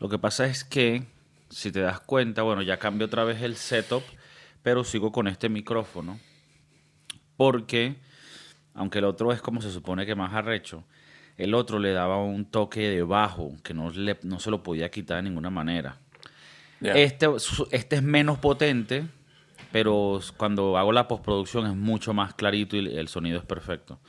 [0.00, 1.04] Lo que pasa es que,
[1.50, 4.02] si te das cuenta, bueno, ya cambio otra vez el setup,
[4.62, 6.18] pero sigo con este micrófono.
[7.36, 7.96] Porque,
[8.74, 10.84] aunque el otro es como se supone que más arrecho,
[11.36, 14.90] el otro le daba un toque de bajo que no, le- no se lo podía
[14.90, 15.96] quitar de ninguna manera.
[16.96, 17.26] Este,
[17.70, 19.04] este es menos potente,
[19.72, 24.00] pero cuando hago la postproducción es mucho más clarito y el sonido es perfecto.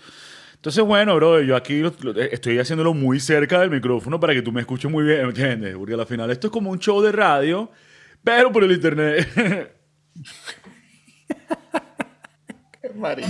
[0.62, 4.44] Entonces, bueno, bro, yo aquí lo- lo- estoy haciéndolo muy cerca del micrófono para que
[4.44, 5.76] tú me escuches muy bien, ¿me entiendes?
[5.76, 7.72] Porque al final esto es como un show de radio,
[8.24, 9.28] pero por el internet.
[12.94, 13.22] Claro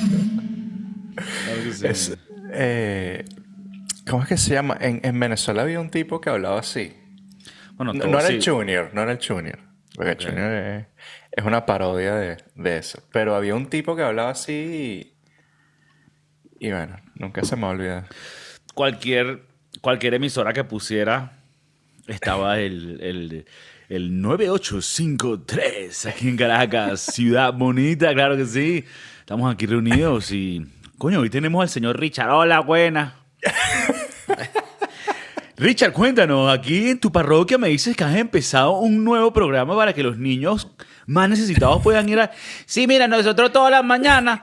[1.73, 1.87] sí.
[1.87, 2.17] Es,
[2.51, 3.25] eh,
[4.09, 4.77] ¿Cómo es que se llama?
[4.79, 6.93] En, en Venezuela había un tipo que hablaba así.
[7.75, 8.33] bueno, No, era sí.
[8.35, 9.59] el Junior, no era el Junior.
[9.95, 10.85] Porque el Junior es,
[11.31, 13.03] es una parodia de, de eso.
[13.11, 15.13] Pero había un tipo que hablaba así
[16.59, 18.07] y, y bueno, nunca se me olvida.
[18.73, 19.43] cualquier,
[19.79, 21.37] cualquier emisora que pusiera
[22.07, 23.45] estaba el, el,
[23.87, 28.83] el 9853 aquí en Caracas, ciudad bonita, claro que sí.
[29.19, 30.65] Estamos aquí reunidos y,
[30.97, 32.31] coño, hoy tenemos al señor Richard.
[32.31, 33.15] Hola, buena.
[35.57, 39.93] Richard, cuéntanos, aquí en tu parroquia me dices que has empezado un nuevo programa para
[39.93, 40.67] que los niños
[41.05, 42.31] más necesitados puedan ir a...
[42.65, 44.41] Sí, mira, nosotros todas las mañanas...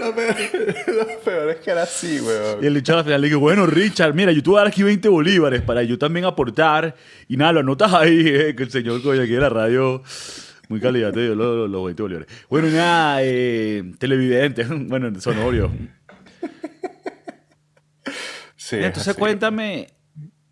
[0.00, 0.34] Lo peor,
[0.86, 2.64] lo peor es que era así, weón.
[2.64, 4.68] Y el Richard al final le dice, bueno, Richard, mira, yo te voy a dar
[4.68, 6.96] aquí 20 bolívares para yo también aportar.
[7.28, 10.02] Y nada, lo anotas ahí, eh, que el señor coño aquí de la radio,
[10.68, 12.28] muy calidad, te dio los, los 20 bolívares.
[12.48, 15.70] Bueno, nada, eh, televidente, bueno, sonorio.
[18.56, 19.18] Sí, Entonces así.
[19.18, 19.88] cuéntame,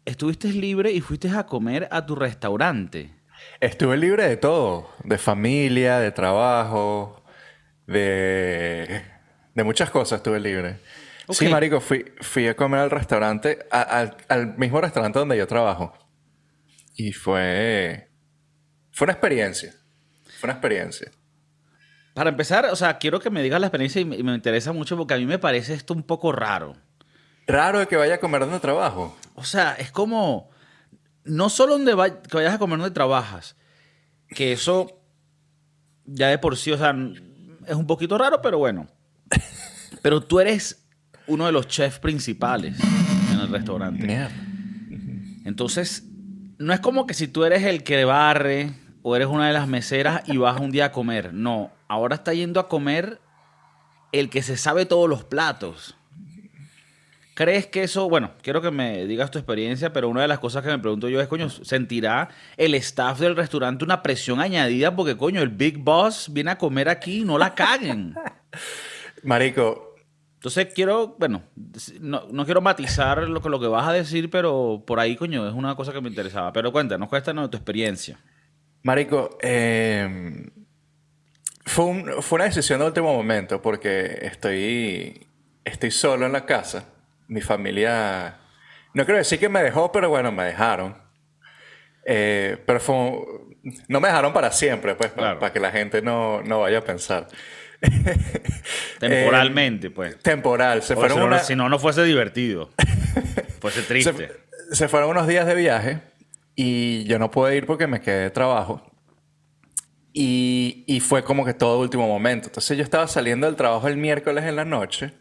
[0.04, 3.14] estuviste libre y fuiste a comer a tu restaurante.
[3.60, 4.91] Estuve libre de todo.
[5.04, 7.22] De familia, de trabajo,
[7.86, 9.02] de...
[9.59, 10.78] De muchas cosas estuve libre.
[11.31, 15.48] Sí, marico, fui, fui a comer al restaurante, a- al, al mismo restaurante donde yo
[15.48, 15.92] trabajo.
[16.95, 18.09] Y fue...
[18.92, 19.75] Fue una experiencia.
[20.39, 21.11] Fue una experiencia.
[22.15, 24.72] Para empezar, o sea, quiero que me digas la experiencia y me, y me interesa
[24.72, 26.77] mucho porque a mí me parece esto un poco raro.
[27.49, 29.16] Raro de que vaya a comer donde trabajo.
[29.34, 30.50] O sea, es como.
[31.25, 33.56] No solo donde va- que vayas a comer donde trabajas,
[34.28, 35.03] que eso
[36.06, 36.94] ya de por sí, o sea,
[37.66, 38.87] es un poquito raro, pero bueno.
[40.03, 40.87] Pero tú eres
[41.27, 42.78] uno de los chefs principales
[43.33, 44.06] en el restaurante.
[44.06, 44.31] Mierda.
[45.44, 46.05] Entonces,
[46.59, 48.72] no es como que si tú eres el que barre
[49.03, 51.33] o eres una de las meseras y vas un día a comer.
[51.33, 53.21] No, ahora está yendo a comer
[54.12, 55.94] el que se sabe todos los platos.
[57.34, 60.65] ¿Crees que eso, bueno, quiero que me digas tu experiencia, pero una de las cosas
[60.65, 64.97] que me pregunto yo es, coño, ¿sentirá el staff del restaurante una presión añadida?
[64.97, 68.15] Porque, coño, el Big Boss viene a comer aquí, no la caguen.
[69.25, 69.95] Marico,
[70.34, 71.43] Entonces quiero, bueno,
[72.01, 75.47] no, no quiero matizar lo que, lo que vas a decir, pero por ahí, coño,
[75.49, 76.53] es una cosa que me interesaba.
[76.53, 78.19] Pero cuéntanos, cuéntanos de tu experiencia.
[78.83, 80.49] Marico, eh,
[81.65, 85.27] fue, un- fue una decisión de último momento porque estoy,
[85.65, 86.85] estoy solo en la casa.
[87.27, 88.39] Mi familia,
[88.95, 90.97] no quiero decir que me dejó, pero bueno, me dejaron.
[92.06, 92.95] Eh, pero fue,
[93.89, 96.85] no me dejaron para siempre, pues, para, para que la gente no, no vaya a
[96.85, 97.29] pensar.
[98.99, 100.19] Temporalmente, pues.
[100.21, 102.71] Temporal, se fueron si, no, una- si no, no fuese divertido.
[103.61, 104.31] fuese triste.
[104.71, 106.00] Se, se fueron unos días de viaje
[106.55, 108.84] y yo no pude ir porque me quedé de trabajo.
[110.12, 112.49] Y, y fue como que todo último momento.
[112.49, 115.12] Entonces yo estaba saliendo del trabajo el miércoles en la noche,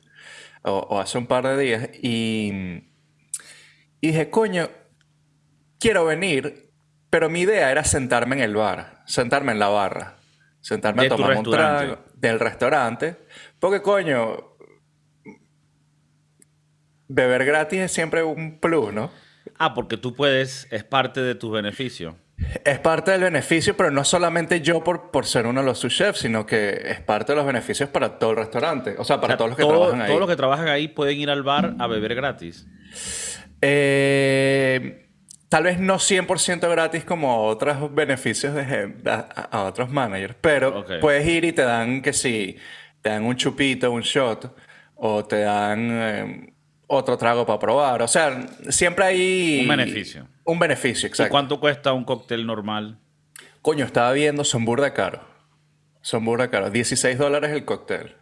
[0.63, 2.51] o, o hace un par de días, y,
[4.01, 4.69] y dije, coño,
[5.79, 6.71] quiero venir,
[7.11, 10.15] pero mi idea era sentarme en el bar, sentarme en la barra,
[10.61, 13.15] sentarme De a tomar un trago del restaurante,
[13.59, 14.55] porque coño,
[17.07, 19.11] beber gratis es siempre un plus, ¿no?
[19.57, 22.15] Ah, porque tú puedes, es parte de tus beneficios.
[22.63, 25.95] Es parte del beneficio, pero no solamente yo por, por ser uno de los sous
[25.95, 28.95] chefs, sino que es parte de los beneficios para todo el restaurante.
[28.99, 30.07] O sea, para O sea, todos los que todo- trabajan ahí.
[30.07, 32.67] Todos los que trabajan ahí pueden ir al bar a beber gratis.
[33.61, 35.06] Eh,
[35.49, 39.19] tal vez no 100% gratis como otros beneficios de, a,
[39.51, 42.57] a otros managers, pero puedes ir y te dan que si
[43.01, 44.53] te dan un chupito, un shot,
[44.95, 46.53] o te dan eh,
[46.87, 48.01] otro trago para probar.
[48.01, 49.59] O sea, siempre hay...
[49.61, 50.27] Un beneficio.
[50.43, 51.31] Un beneficio, ¿Y exacto.
[51.31, 52.99] cuánto cuesta un cóctel normal?
[53.61, 55.21] Coño, estaba viendo, son burda caro.
[56.01, 56.69] Son burda caro.
[56.69, 58.15] 16 dólares el cóctel.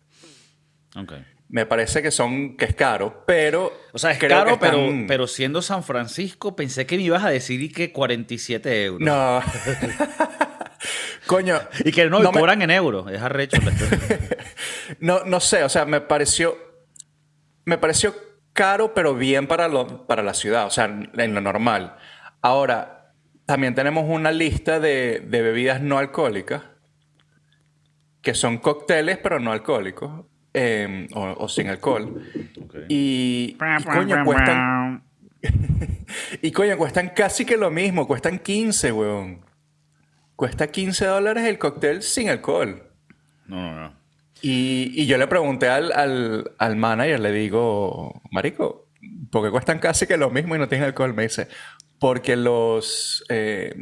[0.96, 1.14] Ok.
[1.48, 5.62] Me parece que son que es caro, pero O sea, es caro, pero, pero siendo
[5.62, 9.02] San Francisco, pensé que me ibas a decir y que 47 euros.
[9.02, 9.42] no.
[11.28, 13.12] Coño, Y que no, y me- cobran en euros.
[13.12, 13.58] Es arrecho.
[15.00, 16.56] no, no sé, o sea, me pareció
[17.66, 18.14] me pareció
[18.54, 21.96] caro, pero bien para, lo, para la ciudad, o sea, en lo normal.
[22.42, 23.12] Ahora,
[23.48, 26.62] también tenemos una lista de, de bebidas no alcohólicas,
[28.22, 30.26] que son cócteles, pero no alcohólicos,
[30.56, 32.22] eh, o, o, sin alcohol.
[32.90, 35.04] Y, y, coño, cuestan...
[36.42, 39.46] y coño, cuestan casi que lo mismo, cuestan 15, weón.
[40.36, 42.84] Cuesta 15 dólares el cóctel sin alcohol.
[43.48, 43.94] No, no, no.
[44.42, 48.90] Y, y yo le pregunté al, al, al, manager, le digo, Marico,
[49.32, 51.14] ¿por qué cuestan casi que lo mismo y no tienen alcohol?
[51.14, 51.48] Me dice,
[52.00, 53.74] porque los, eh,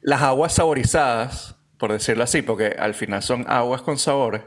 [0.00, 4.42] las aguas saborizadas, por decirlo así, porque al final son aguas con sabores,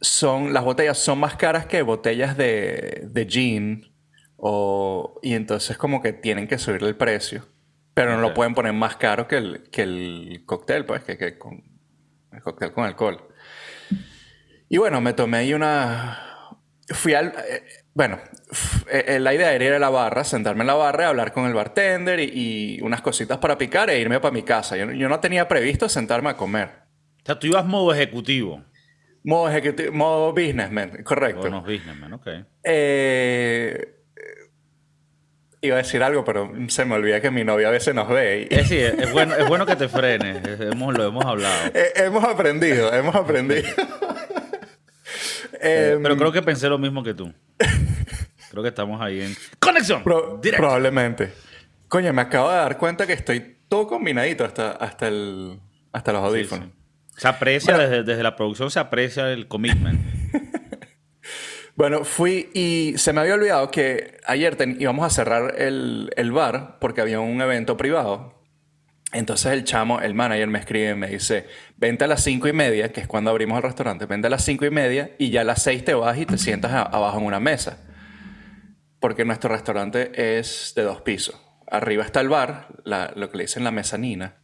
[0.00, 3.92] son, las botellas son más caras que botellas de, de gin,
[4.36, 7.46] o, y entonces como que tienen que subirle el precio.
[7.94, 8.28] Pero no okay.
[8.28, 11.62] lo pueden poner más caro que el, que el cóctel, pues, que, que con
[12.30, 13.26] el cóctel con alcohol.
[14.68, 16.18] Y bueno, me tomé ahí una...
[16.88, 17.32] Fui al...
[17.48, 17.64] Eh,
[17.94, 18.18] bueno,
[18.90, 21.54] eh, la idea era ir a la barra, sentarme en la barra, hablar con el
[21.54, 24.76] bartender y, y unas cositas para picar e irme para mi casa.
[24.76, 26.68] Yo, yo, no tenía previsto sentarme a comer.
[27.22, 28.62] O sea, tú ibas modo ejecutivo.
[29.26, 31.50] Modo ejecutivo, modo businessman, correcto.
[31.50, 32.28] Modo businessman, ok.
[32.62, 33.96] Eh,
[35.60, 38.46] iba a decir algo, pero se me olvida que mi novia a veces nos ve.
[38.48, 38.54] Y...
[38.54, 40.60] Es, sí, es, bueno, es bueno que te frenes.
[40.60, 41.70] Hemos, lo hemos hablado.
[41.74, 43.66] Eh, hemos aprendido, hemos aprendido.
[45.60, 47.32] eh, pero creo que pensé lo mismo que tú.
[48.48, 50.04] Creo que estamos ahí en conexión.
[50.04, 51.32] Pro probablemente.
[51.88, 55.60] Coño, me acabo de dar cuenta que estoy todo combinadito hasta, hasta, el,
[55.92, 56.66] hasta los audífonos.
[56.66, 56.85] Sí, sí.
[57.16, 60.00] Se aprecia, bueno, desde, desde, la producción se aprecia el commitment.
[61.76, 66.32] bueno, fui y se me había olvidado que ayer ten, íbamos a cerrar el, el
[66.32, 68.36] bar porque había un evento privado.
[69.12, 71.46] Entonces el chamo, el manager me escribe y me dice,
[71.76, 74.44] vente a las cinco y media, que es cuando abrimos el restaurante, vente a las
[74.44, 77.18] cinco y media y ya a las seis te vas y te sientas a, abajo
[77.18, 77.78] en una mesa.
[79.00, 81.40] Porque nuestro restaurante es de dos pisos.
[81.66, 84.36] Arriba está el bar, la, lo que le dicen la mezanina,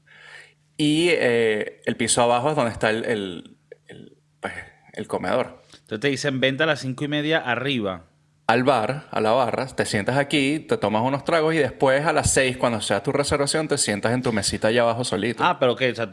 [0.77, 4.55] y eh, el piso abajo es donde está el, el, el, pues,
[4.93, 5.63] el comedor.
[5.73, 8.07] Entonces te dicen, vente a las cinco y media arriba
[8.47, 12.13] al bar, a la barra, te sientas aquí, te tomas unos tragos y después a
[12.13, 15.43] las 6, cuando sea tu reservación, te sientas en tu mesita allá abajo solito.
[15.43, 16.11] Ah, pero que, o sea,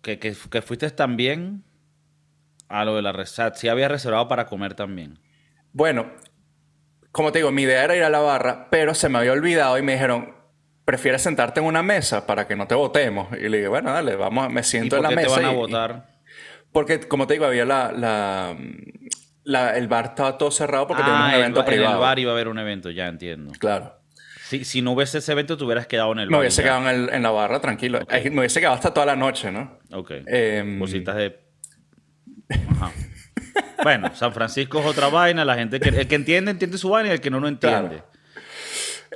[0.00, 1.64] que, que, que, fuiste también
[2.68, 3.54] a lo de la reserva.
[3.54, 5.18] Sí había reservado para comer también.
[5.72, 6.12] Bueno,
[7.10, 9.76] como te digo, mi idea era ir a la barra, pero se me había olvidado
[9.76, 10.34] y me dijeron,
[10.84, 13.28] ¿prefieres sentarte en una mesa para que no te votemos?
[13.38, 15.28] Y le dije, bueno, dale, vamos, me siento en la mesa.
[15.28, 16.06] ¿Por qué te van y, a votar?
[16.72, 18.56] Porque, como te digo, había la, la
[19.44, 21.88] la, el bar estaba todo cerrado porque ah, tenía un evento el, privado.
[21.88, 23.52] En el bar iba a haber un evento, ya entiendo.
[23.58, 23.98] Claro.
[24.48, 26.40] Si, si no hubiese ese evento, te hubieras quedado en el me bar.
[26.40, 28.00] Me hubiese quedado en, el, en, la barra, tranquilo.
[28.02, 28.30] Okay.
[28.30, 29.78] Me hubiese quedado hasta toda la noche, ¿no?
[29.92, 30.10] Ok.
[30.26, 31.40] Eh, Cositas de...
[32.70, 32.92] Ajá.
[33.82, 35.44] bueno, San Francisco es otra vaina.
[35.44, 38.02] La gente que, el que entiende, entiende su vaina y el que no, no entiende.
[38.02, 38.12] Claro.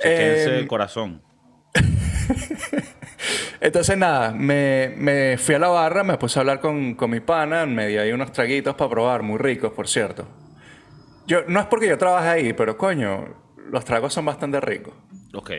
[0.03, 1.21] Eh, el corazón.
[3.59, 7.19] Entonces, nada, me, me, fui a la barra, me puse a hablar con, con mi
[7.19, 10.27] pana, me di ahí unos traguitos para probar, muy ricos, por cierto.
[11.25, 13.35] Yo, no es porque yo trabaje ahí, pero coño,
[13.69, 14.93] los tragos son bastante ricos.
[15.33, 15.51] Ok.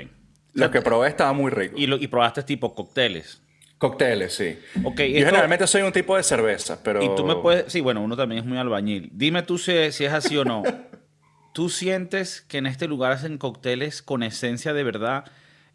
[0.54, 1.74] Lo o sea, que probé estaba muy rico.
[1.76, 3.42] ¿Y, lo, y probaste tipo cócteles?
[3.76, 4.58] Cócteles, sí.
[4.82, 5.28] Okay, yo esto...
[5.28, 7.02] generalmente soy un tipo de cerveza, pero...
[7.02, 7.70] Y tú me puedes...
[7.72, 9.10] Sí, bueno, uno también es muy albañil.
[9.12, 10.62] Dime tú si, si es así o no.
[11.52, 15.24] ¿Tú sientes que en este lugar hacen cócteles con esencia de verdad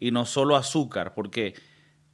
[0.00, 1.14] y no solo azúcar?
[1.14, 1.54] Porque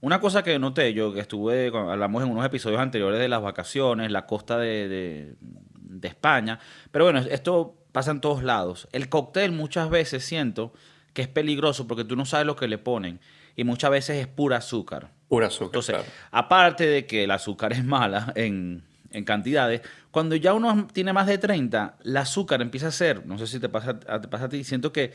[0.01, 4.11] una cosa que noté yo, que estuve, hablamos en unos episodios anteriores de las vacaciones,
[4.11, 6.59] la costa de, de, de España,
[6.91, 8.89] pero bueno, esto pasa en todos lados.
[8.93, 10.73] El cóctel muchas veces siento
[11.13, 13.21] que es peligroso porque tú no sabes lo que le ponen
[13.57, 15.11] y muchas veces es pura azúcar.
[15.29, 15.67] Pura azúcar.
[15.67, 16.11] Entonces, claro.
[16.31, 21.27] aparte de que el azúcar es mala en, en, cantidades, cuando ya uno tiene más
[21.27, 24.49] de 30, el azúcar empieza a ser, no sé si te pasa, te pasa a
[24.49, 25.13] ti, siento que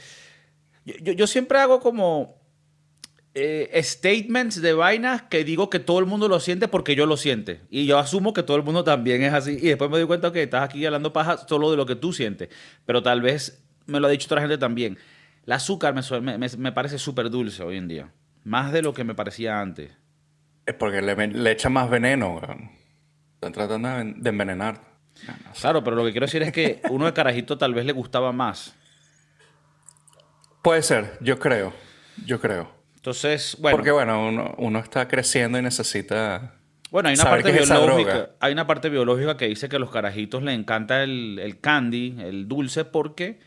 [0.86, 2.45] yo, yo, yo siempre hago como
[3.36, 7.18] eh, statements de vainas que digo que todo el mundo lo siente porque yo lo
[7.18, 7.62] siente.
[7.70, 9.51] Y yo asumo que todo el mundo también es así.
[9.51, 12.13] Y después me doy cuenta que estás aquí hablando paja solo de lo que tú
[12.13, 12.50] sientes.
[12.86, 14.98] Pero tal vez me lo ha dicho otra gente también.
[15.46, 18.13] El azúcar me, me, me parece súper dulce hoy en día.
[18.46, 19.92] Más de lo que me parecía antes.
[20.65, 22.39] Es porque le, le echan más veneno.
[23.34, 24.82] Están tratando de envenenar.
[25.60, 28.32] Claro, pero lo que quiero decir es que uno de carajito tal vez le gustaba
[28.32, 28.75] más.
[30.62, 31.74] Puede ser, yo creo.
[32.25, 32.75] Yo creo.
[33.05, 33.77] Entonces, bueno.
[33.77, 36.55] Porque, bueno, uno, uno está creciendo y necesita.
[36.89, 38.31] Bueno, hay una parte biológica.
[38.39, 42.15] Hay una parte biológica que dice que a los carajitos les encanta el, el candy,
[42.19, 43.39] el dulce, porque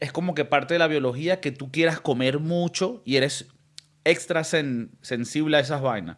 [0.00, 3.48] es como que parte de la biología que tú quieras comer mucho y eres
[4.04, 6.16] extra sen, sensible a esas vainas.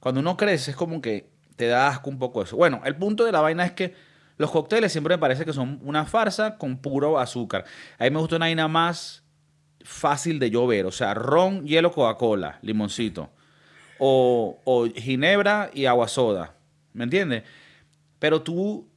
[0.00, 2.56] Cuando uno crece es como que te da asco un poco eso.
[2.56, 3.94] Bueno, el punto de la vaina es que
[4.36, 7.64] Los cócteles siempre me parece que son una farsa con puro azúcar.
[7.98, 9.23] A mí me gusta una vaina más
[9.84, 10.86] fácil de llover.
[10.86, 13.30] O sea, ron, hielo, Coca-Cola, limoncito.
[13.98, 16.54] O, ginebra y agua soda.
[16.92, 17.44] ¿Me entiendes?
[18.18, 18.88] Pero tú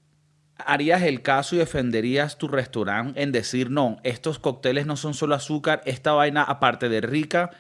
[0.58, 5.36] harías el caso y defenderías tu restaurante en decir, no, estos cócteles no son solo
[5.36, 7.52] azúcar, esta vaina, aparte de rica,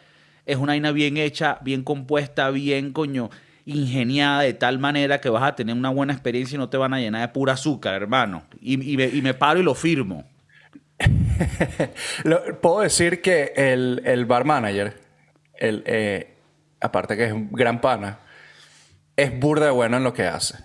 [0.45, 3.29] es una vaina bien hecha, bien compuesta, bien, coño,
[3.67, 6.93] ingeniada de tal manera que vas a tener una buena experiencia y no te van
[6.93, 8.43] a llenar de pura azúcar, hermano.
[8.61, 10.23] Y, me, paro y lo firmo.
[12.61, 14.99] puedo decir que el, bar manager,
[15.55, 16.35] el, eh,
[16.79, 18.19] aparte que es un gran pana,
[19.15, 20.57] es burda bueno en lo que hace.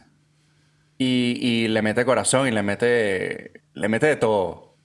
[0.98, 4.76] Y, le mete corazón y le mete, le mete de todo.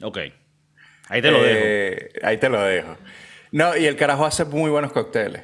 [0.00, 0.18] Ok.
[1.08, 1.58] Ahí te lo dejo.
[1.58, 2.96] Eh, ahí te lo dejo.
[3.50, 5.42] No, y el carajo hace muy buenos cócteles.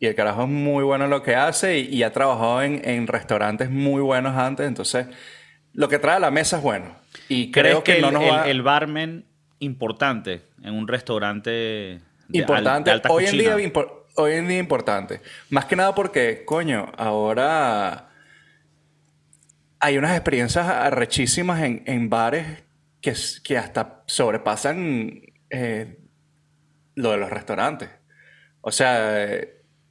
[0.00, 3.70] Y el carajo es muy bueno en lo que hace y, ha trabajado en, restaurantes
[3.70, 4.66] muy buenos antes.
[4.66, 5.06] Entonces,
[5.72, 6.96] lo que trae a la mesa es bueno.
[7.28, 8.04] Y creo que, el,
[8.46, 9.24] el, barman
[9.58, 12.00] importante en un restaurante de,
[12.32, 12.90] importante.
[13.08, 13.56] hoy, en día,
[14.16, 15.20] hoy en día importante.
[15.50, 18.10] Más que nada porque, coño, ahora
[19.80, 22.64] hay unas experiencias arrechísimas en, bares
[23.00, 25.98] que, que, hasta sobrepasan eh,
[26.94, 27.90] lo de los restaurantes.
[28.60, 29.40] O sea,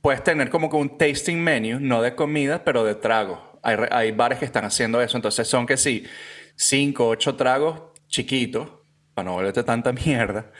[0.01, 3.39] puedes tener como que un tasting menu, no de comida, pero de tragos.
[3.61, 5.15] Hay, bares que están haciendo eso.
[5.15, 6.05] Entonces son que sí,
[6.55, 8.69] cinco, ocho tragos chiquitos,
[9.13, 10.51] para no volverte tanta mierda.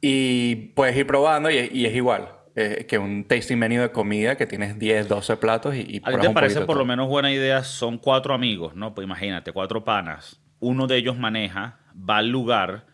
[0.00, 2.30] Y puedes ir probando y, es igual.
[2.54, 6.12] Eh, que un tasting menu de comida que tienes 10, 12 platos y, y ¿A
[6.12, 7.62] ti te parece por lo menos buena idea?
[7.62, 8.94] Son cuatro amigos, ¿no?
[8.94, 10.40] Pues imagínate, cuatro panas.
[10.58, 12.86] Uno de ellos maneja, va al lugar,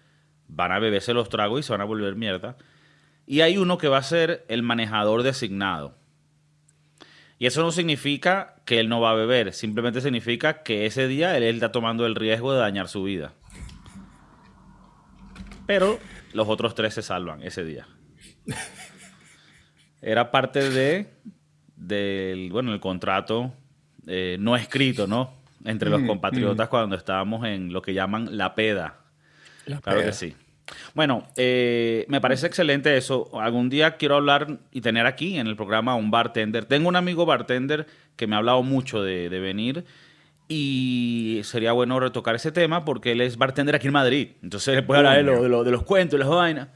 [0.48, 2.56] van a beberse los tragos y se van a volver mierda
[3.26, 5.96] y hay uno que va a ser el manejador designado.
[7.42, 11.36] Y eso no significa que él no va a beber, simplemente significa que ese día
[11.36, 13.32] él, está tomando el riesgo de dañar su vida.
[15.66, 15.98] Pero
[16.34, 17.88] los otros tres se salvan ese día.
[20.02, 21.08] Era parte de
[21.74, 23.52] del bueno el contrato
[24.06, 25.34] eh, no escrito, ¿no?
[25.64, 29.00] Entre los compatriotas cuando estábamos en lo que llaman la peda.
[29.82, 30.36] claro que sí.
[30.94, 33.30] Bueno, eh, me parece excelente eso.
[33.40, 36.64] Algún día quiero hablar y tener aquí en el programa un bartender.
[36.64, 37.86] Tengo un amigo bartender
[38.16, 39.84] que me ha hablado mucho de, venir
[40.48, 44.28] y sería bueno retocar ese tema porque él es bartender aquí en Madrid.
[44.42, 46.68] Entonces le puede hablar de, lo, de, los cuentos, de las vainas.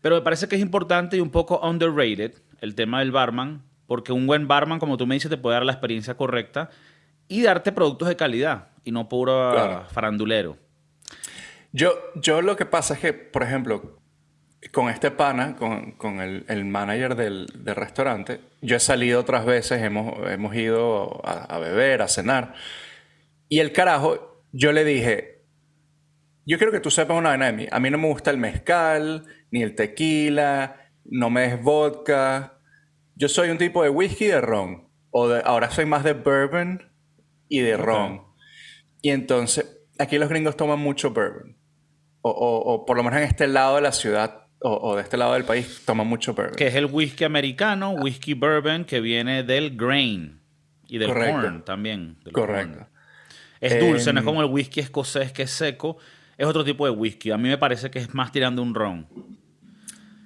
[0.00, 4.12] Pero me parece que es importante y un poco underrated el tema del barman, porque
[4.12, 6.70] un buen barman, como tú me dices, te puede dar la experiencia correcta
[7.28, 10.56] y darte productos de calidad y no puro farandulero.
[11.72, 13.98] Yo, yo lo que pasa es que, por ejemplo,
[14.70, 20.54] con este pana, con, el, manager del, restaurante, yo he salido otras veces, hemos, hemos
[20.54, 22.54] ido a, beber, a cenar.
[23.48, 25.42] Y el carajo, yo le dije,
[26.44, 27.66] yo quiero que tú sepas una vaina de mí.
[27.70, 32.58] A mí no me gusta el mezcal, ni el tequila, no me des vodka.
[33.16, 34.88] Yo soy un tipo de whisky y de ron.
[35.10, 36.90] O de, ahora soy más de bourbon
[37.48, 38.24] y de ron.
[39.00, 41.61] Y entonces, aquí los gringos toman mucho bourbon
[42.22, 45.44] o, por lo menos en este lado de la ciudad o, de este lado del
[45.44, 46.54] país, toma mucho bourbon.
[46.54, 50.40] Que es el whisky americano, whisky bourbon, que viene del grain
[50.88, 52.18] y del corn también.
[52.32, 52.86] Correcto.
[53.60, 55.98] Es dulce, no es em, como el whisky escocés que es seco.
[56.36, 57.30] Es otro tipo de whisky.
[57.30, 59.08] A mí me parece que es más tirando un ron.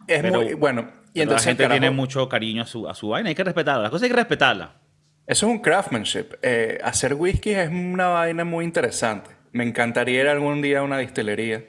[0.06, 0.90] Es muy bueno.
[1.12, 3.30] Y entonces, la gente tiene mucho cariño a su, a su vaina.
[3.30, 3.82] Hay que respetarla.
[3.84, 4.74] Las cosas hay que respetarla.
[5.26, 6.34] Eso es un craftsmanship.
[6.42, 9.30] Eh, hacer whisky es una vaina muy interesante.
[9.52, 11.64] Me encantaría ir algún día a una distillería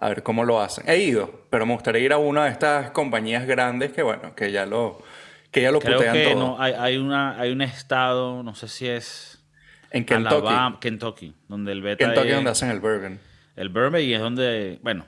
[0.00, 0.88] a ver cómo lo hacen.
[0.88, 4.50] He ido, pero me gustaría ir a una de estas compañías grandes que, bueno, que
[4.50, 5.02] ya lo,
[5.50, 8.88] que ya lo Creo que No, hay, hay, una, hay un estado, no sé si
[8.88, 9.44] es...
[9.90, 10.78] En Kentucky.
[10.80, 13.18] Kentucky, donde el beta Kentucky es donde hacen el bourbon.
[13.56, 15.04] El bourbon y es donde, bueno,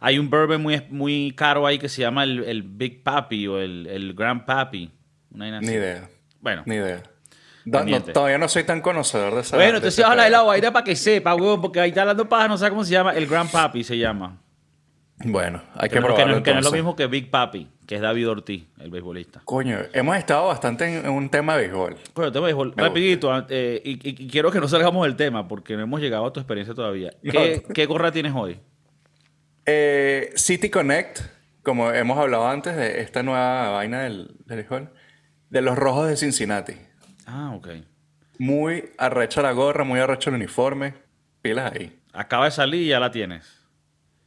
[0.00, 3.58] hay un bourbon muy, muy caro ahí que se llama el, el Big Papi o
[3.58, 4.90] el, el Grand Papi.
[5.30, 6.10] Ni idea.
[6.40, 6.62] Bueno.
[6.66, 7.02] Ni idea
[7.70, 9.56] todavía no soy tan conocedor de esa.
[9.56, 12.48] Bueno, entonces habla del agua, irá para que sepa, huevón, porque ahí está hablando paja,
[12.48, 13.12] no sé cómo se llama.
[13.12, 14.38] El Grand Papi se llama.
[15.24, 16.42] Bueno, hay que probarlo.
[16.42, 19.40] Que no, es lo mismo que Big Papi, que es David Ortiz, el beisbolista.
[19.44, 21.96] Coño, hemos estado bastante en, un tema de béisbol.
[22.12, 22.74] Coño, tema de béisbol.
[22.76, 26.40] Rapidito, eh, y, quiero que no salgamos del tema, porque no hemos llegado a tu
[26.40, 27.12] experiencia todavía.
[27.22, 28.60] ¿Qué, gorra tienes hoy?
[29.64, 31.20] Eh, City Connect,
[31.62, 34.90] como hemos hablado antes de esta nueva vaina del, del béisbol,
[35.48, 36.74] de los rojos de Cincinnati.
[37.26, 37.68] Ah, ok.
[38.38, 40.94] Muy arrecha la gorra, muy arrecha el uniforme.
[41.42, 41.98] Pilas ahí.
[42.12, 43.60] Acaba de salir y ya la tienes.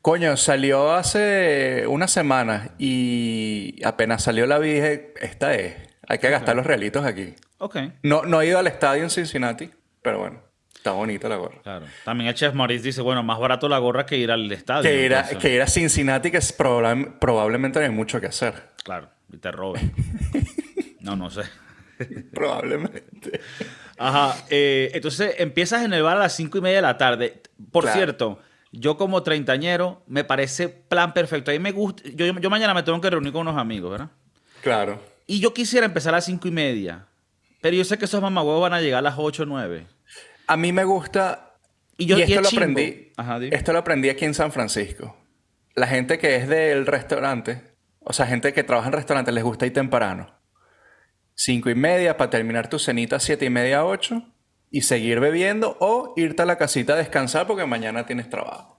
[0.01, 5.75] Coño, salió hace una semana y apenas salió la dije, esta es.
[6.07, 7.35] Hay que gastar los realitos aquí.
[7.57, 7.77] Ok.
[8.03, 9.69] No, no he ido al estadio en Cincinnati,
[10.01, 10.41] pero bueno.
[10.73, 11.61] Está bonita la gorra.
[11.61, 11.85] Claro.
[12.05, 14.83] También el chef Maurice dice, bueno, más barato la gorra que ir al estadio.
[14.89, 18.27] Que ir a, que ir a Cincinnati, que es probable- probablemente no hay mucho que
[18.27, 18.53] hacer.
[18.85, 19.91] Claro, y te roben.
[21.01, 21.41] no, no sé.
[22.33, 23.39] Probablemente.
[23.97, 27.41] Ajá, eh, entonces empiezas en el bar a las cinco y media de la tarde.
[27.71, 27.97] Por Claro.
[27.97, 28.39] cierto,
[28.71, 31.51] yo como treintañero me parece plan perfecto.
[31.51, 34.09] A mí me gusta, yo, yo mañana me tengo que reunir con unos amigos, ¿verdad?
[34.61, 35.01] Claro.
[35.27, 37.05] Y yo quisiera empezar a las cinco y media,
[37.61, 39.85] pero yo sé que esos mamagüevos van a llegar a las ocho o nueve.
[40.47, 41.53] A mí me gusta.
[41.97, 43.11] Y yo- y esto es lo aprendí.
[43.17, 45.17] Ajá, esto lo aprendí aquí en San Francisco.
[45.75, 47.61] La gente que es del restaurante,
[47.99, 50.33] o sea, gente que trabaja en restaurantes, les gusta ir temprano.
[51.41, 54.23] Cinco y media para terminar tu cenita a siete y media, ocho.
[54.71, 58.77] Y seguir bebiendo o irte a la casita a descansar porque mañana tienes trabajo.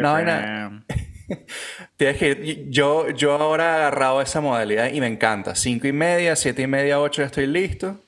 [0.00, 0.82] No, hay nada.
[1.98, 2.70] Tienes que ir.
[2.70, 5.54] Yo, yo ahora he agarrado esa modalidad y me encanta.
[5.54, 8.00] Cinco y media, siete y media, ocho, ya estoy listo.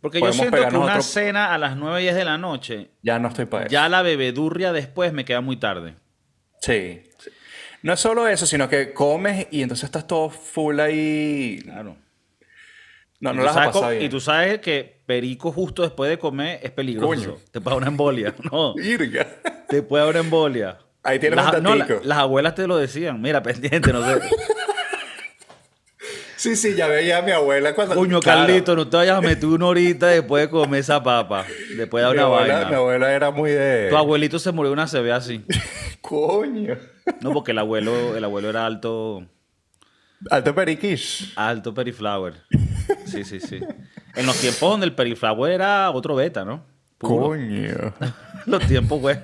[0.00, 2.90] Porque yo siento que una otro- cena a las nueve y diez de la noche,
[3.02, 3.70] Ya no estoy para eso.
[3.72, 5.96] ya la bebedurria después me queda muy tarde.
[6.62, 7.02] Sí.
[7.18, 7.30] sí.
[7.82, 11.60] No es solo eso, sino que comes y entonces estás todo full ahí.
[11.64, 11.96] Claro.
[13.20, 14.02] No, no las sabes has pasado co- bien.
[14.04, 17.06] y tú sabes que perico justo después de comer es peligroso.
[17.08, 17.36] Coño.
[17.52, 18.34] Te puede dar una embolia.
[18.50, 19.26] No, Irga.
[19.68, 20.78] te puede dar una embolia.
[21.02, 23.20] Ahí tienes las, un no, la- las abuelas te lo decían.
[23.20, 24.20] Mira, pendiente, no sé.
[26.36, 27.94] Sí, sí, ya veía a mi abuela cuando...
[27.94, 28.46] Coño, Claro.
[28.46, 31.44] Carlito, no te vayas a meter una horita después de comer esa papa.
[31.76, 32.76] Después de Mi dar una abuela, mi vaina.
[32.78, 33.88] abuela era muy de...
[33.90, 35.44] Tu abuelito se murió una CB así.
[36.00, 36.78] Coño.
[37.20, 39.22] No, porque el abuelo, el abuelo era alto,
[40.30, 41.34] Alto periquish.
[41.36, 42.32] alto periflower.
[43.10, 43.60] Sí, sí, sí.
[44.14, 46.64] En los tiempos donde el periflower era otro beta, ¿no?
[46.98, 47.28] Puro.
[47.28, 47.94] Coño.
[48.46, 49.16] Los tiempos, güey.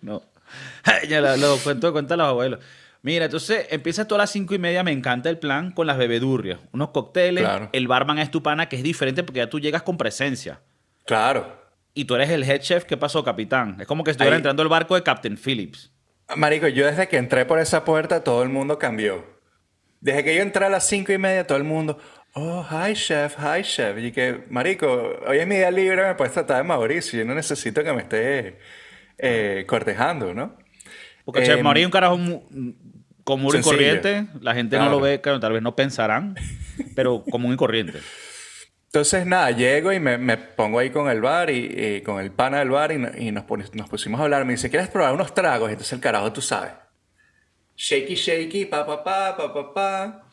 [0.00, 0.22] No.
[1.08, 2.60] Ya lo, lo cuento de cuenta a los abuelos.
[3.02, 5.96] Mira, entonces empiezas tú a las cinco y media, me encanta el plan con las
[5.96, 6.58] bebedurrias.
[6.72, 7.68] Unos cócteles, Claro.
[7.72, 10.60] el barman es tu pana, que es diferente porque ya tú llegas con presencia.
[11.06, 11.60] Claro.
[11.94, 13.76] Y tú eres el head chef, ¿qué pasó, capitán?
[13.80, 15.90] Es como que estuviera Ahí- entrando al barco de Captain Phillips.
[16.36, 19.24] Marico, yo desde que entré por esa puerta, todo el mundo cambió.
[20.00, 21.98] Desde que yo entré a las cinco y media, todo el mundo...
[22.34, 23.36] Oh, hi, chef.
[23.38, 23.98] Hi, chef.
[23.98, 24.86] Y que, marico,
[25.26, 27.18] hoy es mi día libre, me puedes tratar de Mauricio.
[27.18, 28.58] Yo no necesito que me esté
[29.18, 30.56] eh, cortejando, ¿no?
[31.24, 32.16] Porque Em, Chef Mauricio es un carajo
[33.24, 34.26] común y corriente.
[34.40, 34.96] La gente no Claro.
[34.98, 36.34] lo ve, claro, tal vez no pensarán,
[36.96, 37.98] pero común y corriente.
[38.86, 41.64] Entonces, nada, llego y me, me pongo ahí con el bar y,
[41.96, 44.44] y con el pana del bar y, no- y nos, nos pusimos a hablar.
[44.46, 45.68] Me dice, ¿quieres probar unos tragos?
[45.68, 46.72] Y entonces el carajo, tú sabes.
[47.76, 50.28] Shaky, shaky, pa, pa, pa, pa, pa, pa.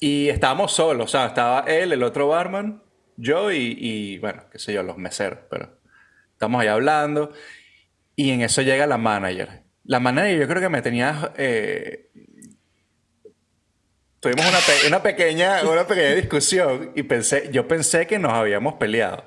[0.00, 2.82] Y estábamos solos, o sea, estaba él, el otro barman,
[3.16, 5.78] yo y, y, bueno, qué sé yo, los meseros, pero
[6.32, 7.32] estamos ahí hablando.
[8.16, 9.62] Y en eso llega la manager.
[9.84, 11.32] La manager yo creo que me tenía...
[11.36, 12.06] eh,
[14.20, 18.74] Tuvimos una, pe- una pequeña, una pequeña discusión y pensé, yo pensé que nos habíamos
[18.74, 19.24] peleado.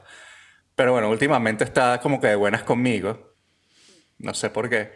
[0.76, 3.36] Pero bueno, últimamente está como que de buenas conmigo.
[4.20, 4.92] No sé por qué.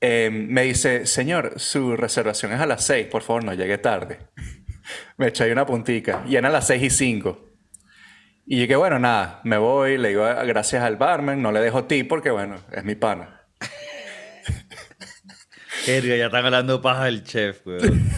[0.00, 4.18] Eh, me dice, señor, su reservación es a las 6, por favor, no llegue tarde.
[5.16, 6.22] me eché ahí una puntica.
[6.26, 7.40] Y eran las 6 y 5.
[8.46, 11.84] Y que bueno, nada, me voy, le digo "Ah, gracias al barman, no le dejo
[11.84, 13.40] ti porque bueno, es mi pana.
[15.86, 18.02] Verga, ya están hablando paja del chef, weón.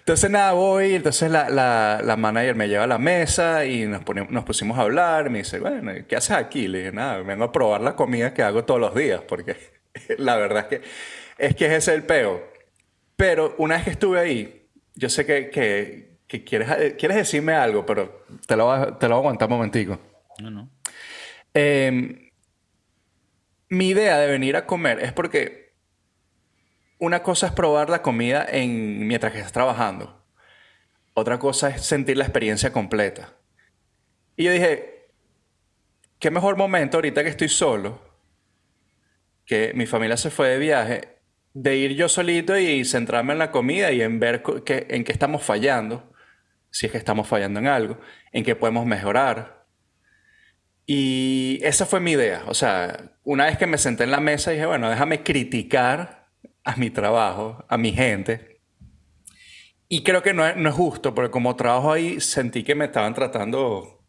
[0.00, 4.04] Entonces nada, voy, entonces la, la, la manager me lleva a la mesa y nos,
[4.04, 5.30] pone- nos pusimos a hablar.
[5.30, 6.68] Me dice, bueno, ¿qué haces aquí?
[6.68, 9.56] Le dije, nada, vengo a probar la comida que hago todos los días, porque
[10.18, 10.86] la verdad es que
[11.38, 12.46] es que ese es el peo.
[13.16, 14.63] Pero una vez que estuve ahí,
[14.94, 19.18] yo sé que, que, que quieres, quieres decirme algo, pero te lo, te lo voy
[19.18, 19.98] a aguantar un momentico.
[20.40, 20.70] No, no.
[21.52, 22.30] Eh,
[23.68, 25.74] mi idea de venir a comer es porque
[26.98, 30.22] una cosa es probar la comida en, mientras que estás trabajando.
[31.14, 33.32] Otra cosa es sentir la experiencia completa.
[34.36, 35.08] Y yo dije,
[36.18, 38.00] qué mejor momento ahorita que estoy solo,
[39.44, 41.13] que mi familia se fue de viaje,
[41.54, 45.12] de ir yo solito y centrarme en la comida y en ver que- en qué
[45.12, 46.12] estamos fallando,
[46.70, 47.98] si es que estamos fallando en algo,
[48.32, 49.64] en qué podemos mejorar.
[50.86, 52.42] Y esa fue mi idea.
[52.48, 56.28] O sea, una vez que me senté en la mesa, dije, bueno, déjame criticar
[56.64, 58.60] a mi trabajo, a mi gente.
[59.88, 62.86] Y creo que no es, no es justo, porque como trabajo ahí, sentí que me
[62.86, 64.04] estaban tratando,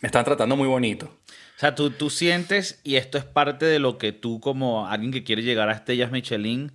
[0.00, 1.20] me estaban tratando muy bonito.
[1.56, 5.12] O sea, tú, tú sientes, y esto es parte de lo que tú como alguien
[5.12, 6.72] que quiere llegar a estrellas Michelin,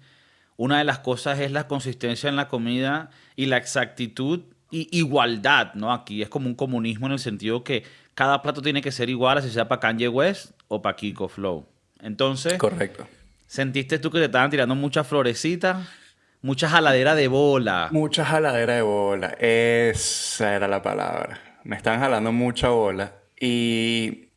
[0.56, 5.74] una de las cosas es la consistencia en la comida y la exactitud y igualdad,
[5.74, 5.92] ¿no?
[5.92, 9.38] Aquí es como un comunismo en el sentido que cada plato tiene que ser igual,
[9.38, 11.66] así sea para Kanye West o para Kiko Flow.
[12.02, 13.08] Entonces, Correcto.
[13.48, 15.88] ¿sentiste tú que te estaban tirando muchas florecitas?
[16.42, 17.90] Mucha jaladera de bola.
[17.92, 19.36] Mucha jaladera de bola.
[19.40, 21.42] Esa era la palabra.
[21.66, 23.14] Me están jalando mucha bola.
[23.40, 24.29] Y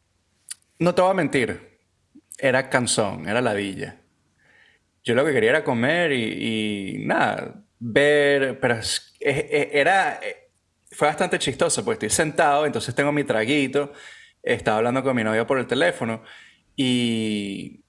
[0.82, 1.78] no te voy a mentir,
[2.38, 4.00] era cansón, era ladilla.
[5.04, 8.78] Yo lo que quería era comer y, nada, ver, pero
[9.20, 10.20] era,
[10.90, 13.92] fue bastante chistoso, porque estoy sentado, entonces tengo mi traguito,
[14.42, 16.22] estaba hablando con mi novia por el teléfono
[16.76, 17.84] y,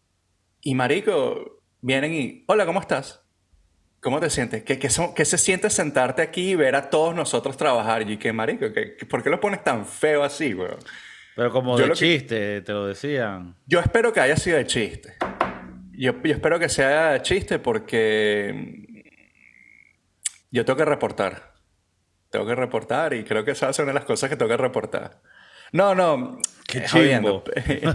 [0.61, 3.21] y marico, vienen y, hola, ¿cómo estás?
[4.01, 4.63] ¿Cómo te sientes?
[4.63, 8.09] ¿Qué, qué, se siente sentarte aquí y ver a todos nosotros trabajar?
[8.09, 8.65] Y que, marico,
[9.09, 10.71] ¿por qué lo pones tan feo así, güey?
[11.35, 13.55] Pero como de chiste, te lo decían.
[13.65, 15.15] Yo espero que haya sido de chiste.
[15.91, 18.83] Yo, yo espero que sea de chiste porque
[20.51, 21.53] yo tengo que reportar.
[22.29, 24.57] Tengo que reportar y creo que esa es una de las cosas que tengo que
[24.57, 25.21] reportar.
[25.71, 26.37] No, no.
[26.67, 27.43] Qué chido.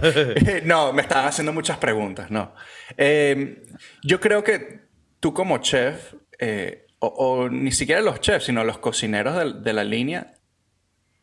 [0.65, 2.53] no, me estaban haciendo muchas preguntas, no.
[2.97, 3.63] Eh,
[4.03, 4.81] yo creo que
[5.19, 10.33] tú como chef, eh, o, ni siquiera los chefs, sino los cocineros de, la línea,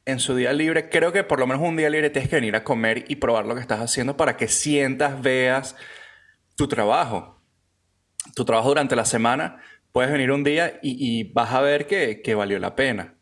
[0.06, 2.54] en su día libre, creo que por lo menos un día libre tienes que venir
[2.54, 5.76] a comer y probar lo que estás haciendo para que sientas, veas
[6.56, 7.42] tu trabajo.
[8.34, 9.60] Tu trabajo durante la semana,
[9.92, 13.14] puedes venir un día y, vas a ver que, valió la pena.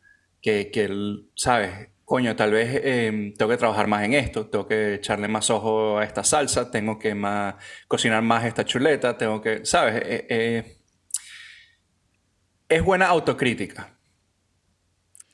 [0.42, 0.90] Que, que,
[1.34, 5.48] sabes, coño, tal vez em, tengo que trabajar más en esto, tengo que echarle más
[5.48, 7.54] ojo a esta salsa, tengo que más,
[7.88, 10.02] cocinar más esta chuleta, tengo que, ¿sabes?
[10.04, 10.78] Eh, eh,
[12.68, 13.93] es buena autocrítica.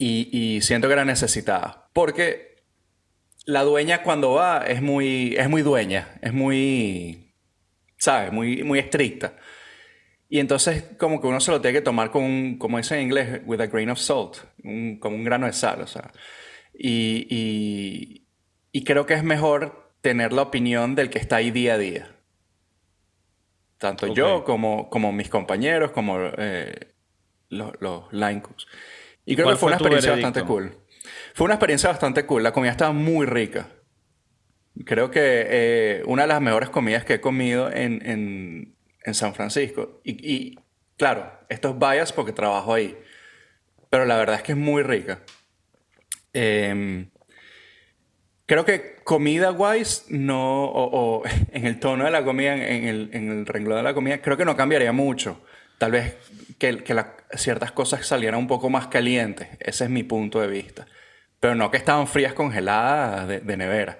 [0.02, 1.90] Y, siento que era necesitada.
[1.92, 2.56] Porque
[3.44, 7.34] la dueña cuando va es muy, es muy dueña, es muy,
[7.98, 8.32] ¿sabes?
[8.32, 9.36] Muy, muy estricta.
[10.30, 13.42] Y entonces como que uno se lo tiene que tomar con, como dice en inglés,
[13.44, 16.10] with a grain of salt, como un grano de sal, o sea.
[16.72, 18.26] Y,
[18.86, 22.16] creo que es mejor tener la opinión del que está ahí día a día.
[23.76, 26.94] Tanto yo como, como mis compañeros, como eh,
[27.50, 28.66] los, los line cooks.
[29.30, 30.76] Y creo que fue, una experiencia bastante cool.
[31.34, 32.42] Fue una experiencia bastante cool.
[32.42, 33.68] La comida estaba muy rica.
[34.84, 38.76] Creo que eh, una de las mejores comidas que he comido en,
[39.12, 40.00] San Francisco.
[40.02, 40.58] Y, y,
[40.96, 42.98] claro, esto es bias porque trabajo ahí.
[43.88, 45.20] Pero la verdad es que es muy rica.
[46.32, 47.10] Em,
[48.46, 53.30] creo que comida wise, no, o, en el tono de la comida, en el, en
[53.30, 55.40] el, renglón de la comida, creo que no cambiaría mucho.
[55.78, 56.16] Tal vez
[56.60, 59.48] que, que ciertas cosas salieran un poco más calientes.
[59.58, 60.86] Ese es mi punto de vista.
[61.40, 63.98] Pero no que estaban frías congeladas de, nevera.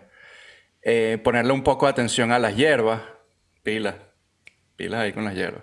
[0.83, 3.03] Eh, ponerle un poco de atención a las hierbas.
[3.65, 3.97] Pilas.
[4.77, 5.63] Pilas ahí con las hierbas.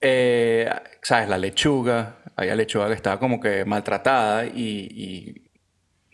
[0.00, 0.70] Eh,
[1.02, 1.28] ¿Sabes?
[1.28, 2.18] La lechuga.
[2.36, 5.50] Había lechuga que estaba como que maltratada y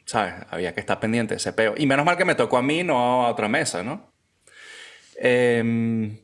[0.06, 0.34] ¿sabes?
[0.50, 1.74] Había que estar pendiente de ese peo.
[1.76, 4.12] Y menos mal que me tocó a mí, no a otra mesa, ¿no?
[5.16, 6.18] Em,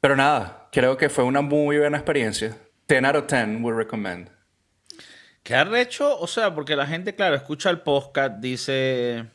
[0.00, 2.56] pero nada, creo que fue una muy buena experiencia.
[2.88, 4.30] 10 out of 10 would recommend.
[5.42, 6.18] ¿Qué hecho?
[6.18, 9.30] O sea, porque la gente, claro, escucha el podcast, dice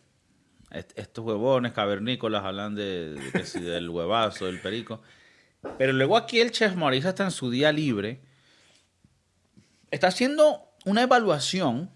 [0.95, 3.15] estos huevones cavernícolas hablan de,
[3.61, 5.01] del huevazo, del perico.
[5.77, 8.21] Pero luego aquí el chef Maurice está en su día libre.
[9.91, 11.91] Está haciendo una evaluación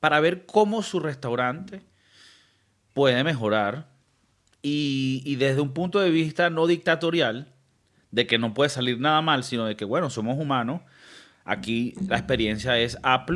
[0.00, 1.82] para ver cómo su restaurante
[2.94, 3.88] puede mejorar
[4.62, 7.54] y, desde un punto de vista no dictatorial,
[8.10, 10.82] de que no puede salir nada mal, sino de que, bueno, somos humanos,
[11.44, 13.26] aquí la experiencia es A,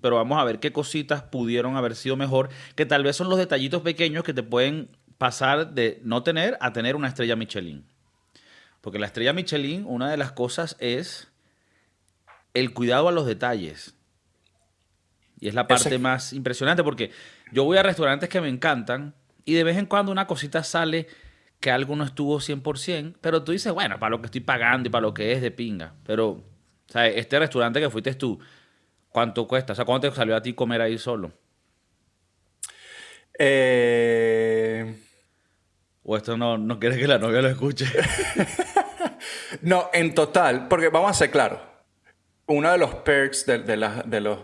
[0.00, 3.38] pero vamos a ver qué cositas pudieron haber sido mejor, que tal vez son los
[3.38, 7.84] detallitos pequeños que te pueden pasar de no tener a tener una estrella Michelin.
[8.80, 11.32] Porque la estrella Michelin, una de las cosas es
[12.52, 13.94] el cuidado a los detalles.
[15.40, 17.10] Y es la parte más impresionante porque
[17.52, 21.08] yo voy a restaurantes que me encantan y de vez en cuando una cosita sale
[21.64, 24.92] que algo no estuvo 100%, pero tú dices, bueno, para lo que estoy pagando y
[24.92, 25.94] para lo que es de pinga.
[26.04, 26.44] Pero,
[26.88, 27.14] ¿sabes?
[27.16, 28.38] Este restaurante que fuiste tú,
[29.08, 29.72] ¿cuánto cuesta?
[29.72, 31.32] O sea, ¿cuánto te salió a ti comer ahí solo?
[33.38, 34.94] Eh...
[36.02, 37.86] ¿O esto no, no quieres que la novia lo escuche?
[39.62, 41.60] no, en total, porque vamos a ser claros.
[42.46, 44.38] Uno de los perks de, de los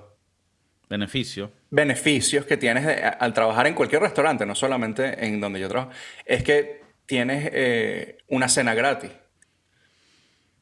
[0.88, 1.52] Beneficio.
[1.68, 2.86] Beneficios que tienes
[3.20, 5.92] al trabajar en cualquier restaurante, no solamente en donde yo trabajo,
[6.24, 6.80] es que
[7.10, 9.10] tienes eh, una cena gratis.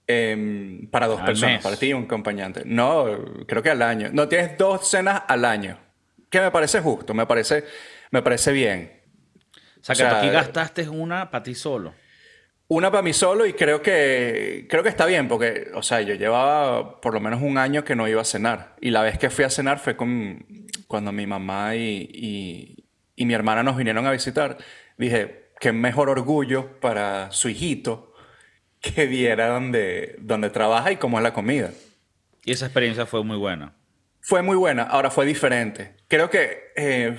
[0.06, 2.62] Em, para dos personas, para ti y un acompañante.
[2.64, 4.08] No, creo que al año.
[4.14, 5.78] No, tienes dos cenas al año.
[6.30, 7.66] Que me parece justo, me parece,
[8.12, 9.02] me parece bien.
[9.78, 11.92] O sea, que aquí gastaste una para ti solo.
[12.68, 16.14] Una para mí solo y creo que, creo que está bien porque, o sea, yo
[16.14, 18.74] llevaba por lo menos un año que no iba a cenar.
[18.80, 20.46] Y la vez que fui a cenar fue con,
[20.86, 22.74] cuando mi mamá y,
[23.14, 24.56] y, mi hermana nos vinieron a visitar.
[24.96, 28.12] Dije, qué mejor orgullo para su hijito
[28.80, 31.70] que viera donde, donde trabaja y cómo es la comida.
[32.44, 33.74] Y esa experiencia fue muy buena.
[34.20, 35.96] Fue muy buena, ahora fue diferente.
[36.06, 37.16] Creo que eh,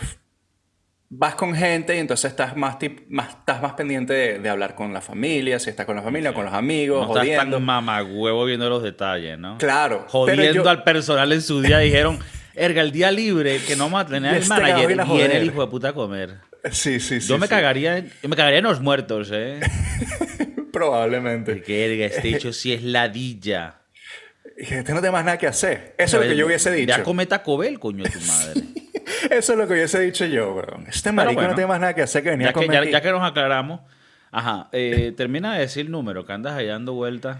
[1.09, 2.77] vas con gente y entonces estás más,
[3.09, 6.45] más, estás más pendiente de, hablar con la familia, si estás con la familia, con
[6.45, 7.31] los amigos, no jodiendo.
[7.31, 9.57] Estás tan mamagüevo viendo los detalles, ¿no?
[9.57, 10.05] Claro.
[10.07, 11.79] Jodiendo al personal en su día.
[11.79, 12.19] dijeron,
[12.53, 15.61] erga, el día libre que no vamos a tener el este manager viene el hijo
[15.61, 16.48] de puta a comer.
[16.71, 17.27] Sí, sí, sí.
[17.27, 19.59] Yo me cagaría, yo me cagaría en los muertos, ¿eh?
[20.71, 21.61] Probablemente.
[21.61, 23.81] Que erga, este hecho sí es ladilla.
[24.57, 25.95] Este no tiene más nada que hacer.
[25.97, 26.97] Eso es lo que yo hubiese dicho.
[26.97, 28.61] Ya come Taco Bell, coño, tu madre.
[29.29, 30.81] Eso es lo que hubiese dicho yo, bro.
[30.87, 32.83] Este marico no tiene más nada que hacer que venir a comer.
[32.83, 33.81] Que, ya, que nos aclaramos.
[34.31, 34.69] Ajá.
[34.71, 37.39] Eh, termina de decir el número, que andas ahí dando vueltas.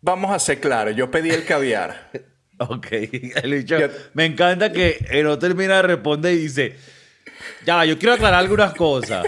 [0.00, 0.96] Vamos a ser claros.
[0.96, 2.10] Yo pedí el caviar.
[2.58, 2.86] ok.
[4.14, 6.76] me encanta que no termina de responder y dice:
[7.64, 9.26] Ya, yo quiero aclarar algunas cosas.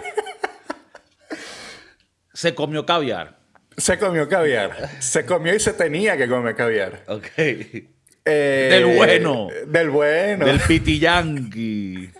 [2.33, 3.39] Se comió caviar.
[3.77, 4.91] Se comió caviar.
[5.01, 7.05] Se comió y se tenía que comer caviar.
[7.07, 7.27] Ok.
[7.37, 9.49] Eh, del bueno.
[9.67, 10.47] Del bueno.
[10.47, 12.11] Del pitillanqui.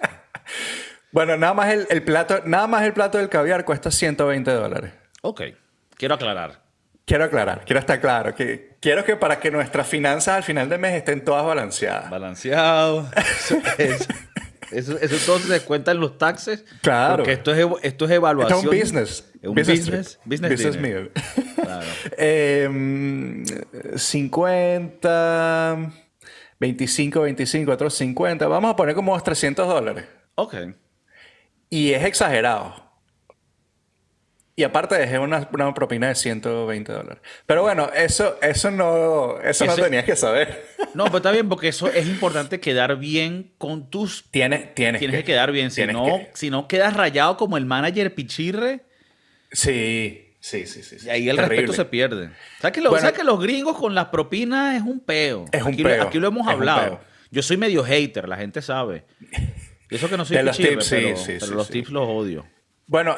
[1.13, 4.93] bueno, nada más el, plato, nada más el plato del caviar cuesta 120 dólares.
[5.23, 5.43] Ok.
[5.97, 6.63] Quiero aclarar.
[7.07, 8.35] Quiero aclarar, quiero estar claro.
[8.35, 12.09] Que, quiero que para que nuestras finanzas al final del mes estén todas balanceadas.
[12.09, 13.11] Balanceado.
[13.17, 14.07] Eso, eso,
[15.27, 16.64] todo se descuenta en los taxes.
[16.83, 17.16] Claro.
[17.16, 18.59] Porque esto es, esto es evaluación.
[18.59, 19.33] Esto es un business.
[19.42, 20.18] Un business.
[20.24, 21.11] Business, business, meal.
[21.55, 21.87] Claro.
[23.96, 25.92] 50,
[26.61, 28.46] 25, 25, otros 50.
[28.46, 30.05] Vamos a poner como 300 dólares.
[30.37, 30.55] Ok.
[31.70, 32.84] Y es exagerado.
[34.57, 37.19] Y aparte dejé una, una, propina de 120 dólares.
[37.45, 40.64] Pero bueno, eso, eso no, eso, no tenías que saber.
[40.95, 44.31] No, pero está bien porque eso es importante quedar bien con tus...
[44.31, 45.73] Tienes, tienes, tienes que, quedar bien.
[45.73, 48.85] Si no, si no quedas rayado como el manager pichirre.
[49.51, 50.99] Sí, sí, sí, sí.
[51.05, 52.31] Y ahí el respeto se pierde.
[52.61, 55.47] ¿Sabes que, lo, que los gringos con las propinas es un peo?
[55.51, 56.05] Es un aquí, peo.
[56.05, 57.01] Aquí lo hemos hablado.
[57.33, 59.05] Yo soy medio hater, la gente sabe.
[59.90, 60.79] eso que no soy pichirre,
[61.40, 62.47] pero, los tips los odio.
[62.87, 63.16] Bueno,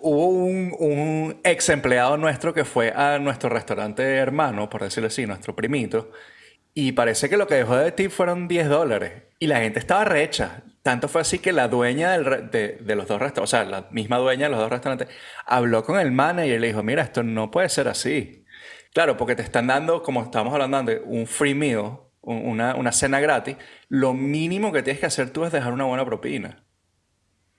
[0.00, 5.56] hubo un, ex empleado nuestro que fue a nuestro restaurante hermano, por decirlo así, nuestro
[5.56, 6.12] primito,
[6.72, 9.24] y parece que lo que dejó de tip fueron 10 dólares.
[9.38, 10.62] Y la gente estaba recha.
[10.82, 14.44] Tanto fue así que la dueña de, los dos restaurantes, o sea, la misma dueña
[14.46, 15.08] de los dos restaurantes,
[15.46, 18.44] habló con el manager y le dijo, mira, esto no puede ser así.
[18.94, 23.56] Claro, porque te están dando, como estábamos hablando un free meal, una, una cena gratis.
[23.88, 26.65] Lo mínimo que tienes que hacer tú es dejar una buena propina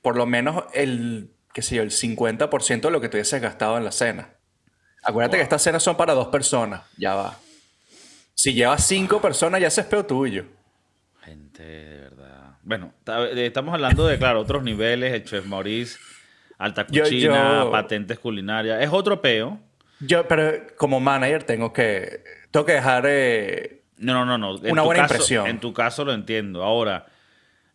[0.02, 3.78] por lo menos el, qué sé yo, el 50% de lo que tú hubieses gastado
[3.78, 4.30] en la cena.
[5.04, 7.38] Acuérdate que estas cenas son para dos personas, ya va.
[8.34, 10.46] Si llevas cinco personas, ya se es peor tuyo.
[11.22, 12.58] Gente, de verdad.
[12.62, 12.94] Bueno,
[13.36, 15.98] estamos hablando de, claro, otros niveles, el chef Maurice,
[16.58, 18.82] alta cocina, patentes culinarias.
[18.84, 19.60] Es otro peo.
[20.00, 23.06] Yo, pero como manager tengo que, tengo que dejar...
[23.08, 24.60] Eh, no, no, no, no.
[24.70, 25.48] una buena impresión.
[25.48, 26.64] En tu caso lo entiendo.
[26.64, 27.08] Ahora,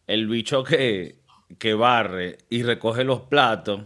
[0.06, 1.16] el bicho que
[1.58, 3.82] que barre y recoge los platos,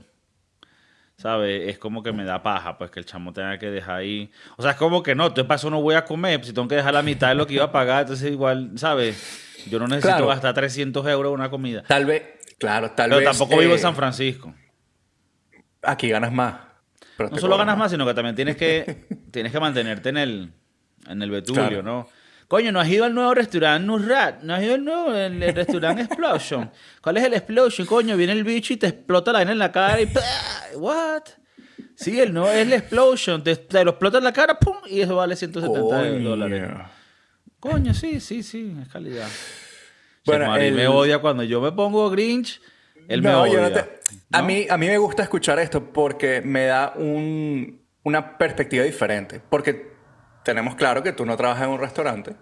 [1.17, 1.69] ¿sabes?
[1.69, 4.31] Es como que me da paja, pues que el chamo tenga que dejar ahí.
[4.57, 6.69] O sea, es como que no, entonces para eso no voy a comer, si tengo
[6.69, 9.43] que dejar la mitad de lo que iba a pagar, entonces igual, ¿sabes?
[9.69, 11.83] Yo no necesito gastar 300 euros en una comida.
[11.87, 12.23] Tal vez,
[12.59, 13.19] claro, tal vez.
[13.19, 14.55] Pero tampoco vivo en eh, San Francisco.
[15.83, 16.55] Aquí ganas más.
[17.19, 20.53] no solo ganas más, sino que también tienes que, tienes que mantenerte en el,
[21.09, 22.09] en el betulio, ¿no?
[22.49, 24.43] Coño, ¿no has ido al nuevo restaurante Nurrat?
[24.43, 26.71] ¿No has ido al nuevo el, restaurante Explosion?
[27.01, 27.87] ¿Cuál es el Explosion?
[27.87, 30.09] Coño, viene el bicho y te explota la vaina en la cara y...
[30.77, 31.23] ¿What?
[31.97, 33.43] Sí, el nuevo es el Explosion.
[33.43, 34.77] Te, lo explota en la cara, ¡pum!
[34.87, 36.71] Y eso vale 170 dólares.
[37.59, 39.29] Coño, sí, sí, sí, es calidad.
[40.25, 42.61] Bueno, él me odia cuando yo me pongo Grinch.
[43.09, 43.89] Él me odia.
[44.33, 49.41] A, mí, a mí me gusta escuchar esto porque me da un, una perspectiva diferente.
[49.49, 49.96] Porque
[50.47, 52.37] tenemos claro que tú no trabajas en un restaurante.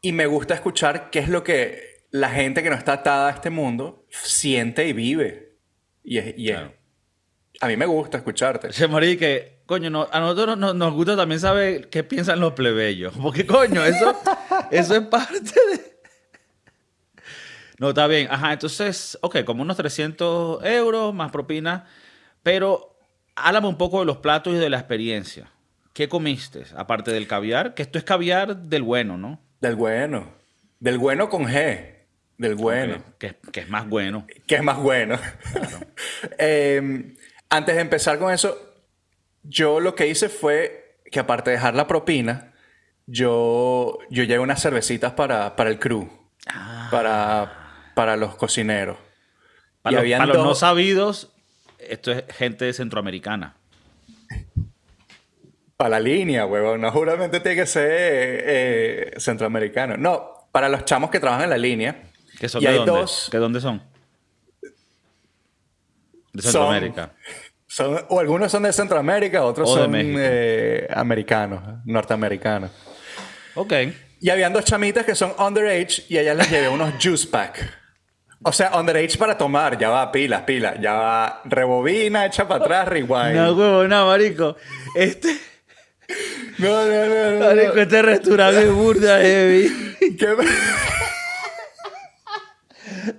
[0.00, 3.32] Y me gusta escuchar qué es lo que la gente que no está atada a
[3.32, 5.58] este mundo siente y vive.
[6.02, 8.72] Y, y a mí me gusta escucharte.
[8.72, 13.12] Se morí que, coño, a nosotros nos, gusta también saber qué piensan los plebeyos.
[13.20, 14.18] Porque, coño, eso,
[14.70, 16.00] eso es parte de...
[17.78, 18.26] No, está bien.
[18.30, 21.84] Ajá, entonces, ok, como unos 300 euros más propina.
[22.42, 22.96] Pero
[23.36, 25.50] háblame un poco de los platos y de la experiencia.
[25.92, 26.64] ¿Qué comiste?
[26.76, 29.40] Aparte del caviar, que esto es caviar del bueno, ¿no?
[29.60, 30.32] Del bueno.
[30.78, 31.96] Del bueno con G.
[32.38, 33.02] Del bueno.
[33.18, 34.26] Que, es más bueno.
[34.46, 35.18] Que es más bueno.
[36.38, 37.16] Em,
[37.48, 38.56] antes de empezar con eso,
[39.42, 42.52] yo lo que hice fue que aparte de dejar la propina,
[43.06, 46.08] yo, yo llevé unas cervecitas para, para el crew.
[46.46, 46.88] Ah.
[46.90, 48.96] Para, para los cocineros.
[49.82, 51.32] Para, los, no sabidos,
[51.78, 53.56] esto es gente centroamericana.
[55.80, 56.82] Para la línea, huevón.
[56.82, 59.96] No, seguramente tiene que ser eh, centroamericano.
[59.96, 62.02] No, para los chamos que trabajan en la línea.
[62.38, 62.92] ¿Que son Y de hay dónde?
[62.92, 63.82] dos- ¿Que dónde son?
[66.34, 67.12] De Centroamérica.
[67.66, 72.70] Son, o algunos son de Centroamérica, otros O son eh, americanos, norteamericanos.
[73.54, 73.72] Ok.
[74.20, 77.78] Y habían dos chamitas que son underage y a ellas les llevé unos juice pack.
[78.42, 82.88] O sea, underage para tomar, ya va, pilas, pilas, ya va, rebobina, echa para atrás,
[82.88, 83.34] rewind.
[83.34, 84.56] No, huevo, no, marico.
[84.94, 85.36] Este,
[86.58, 87.80] no, no, no, no, marico, no.
[87.82, 89.96] este restaurante es burda heavy.
[90.18, 90.36] ¿Qué-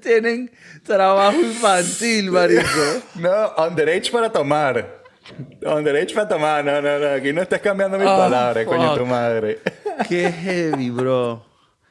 [0.02, 0.52] Tienen
[0.84, 2.62] trabajo infantil, marico.
[3.16, 5.02] No, underage para tomar.
[5.66, 9.06] Underage para tomar, no, no, no, aquí no estés cambiando mis Ah, palabras, coño, tu
[9.06, 9.60] madre.
[10.10, 11.46] Qué heavy, bro.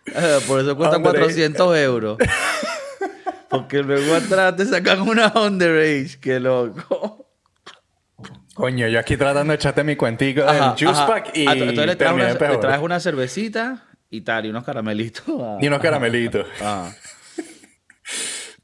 [0.06, 1.18] Eh, Por eso cuesta Underage.
[1.20, 2.18] 400 euros.
[3.48, 6.18] Porque luego atrás te sacan una underage.
[6.20, 7.19] Qué loco.
[8.60, 11.06] Coño, yo aquí tratando de echarte mi cuentico del Ajá, juice ajá.
[11.06, 12.60] pack y Ah, Entonces le traes, una, le peor.
[12.60, 15.24] traes una cervecita y tal, y unos caramelitos.
[15.40, 15.58] Ah.
[15.60, 16.46] Y unos caramelitos.
[16.62, 16.90] Ah.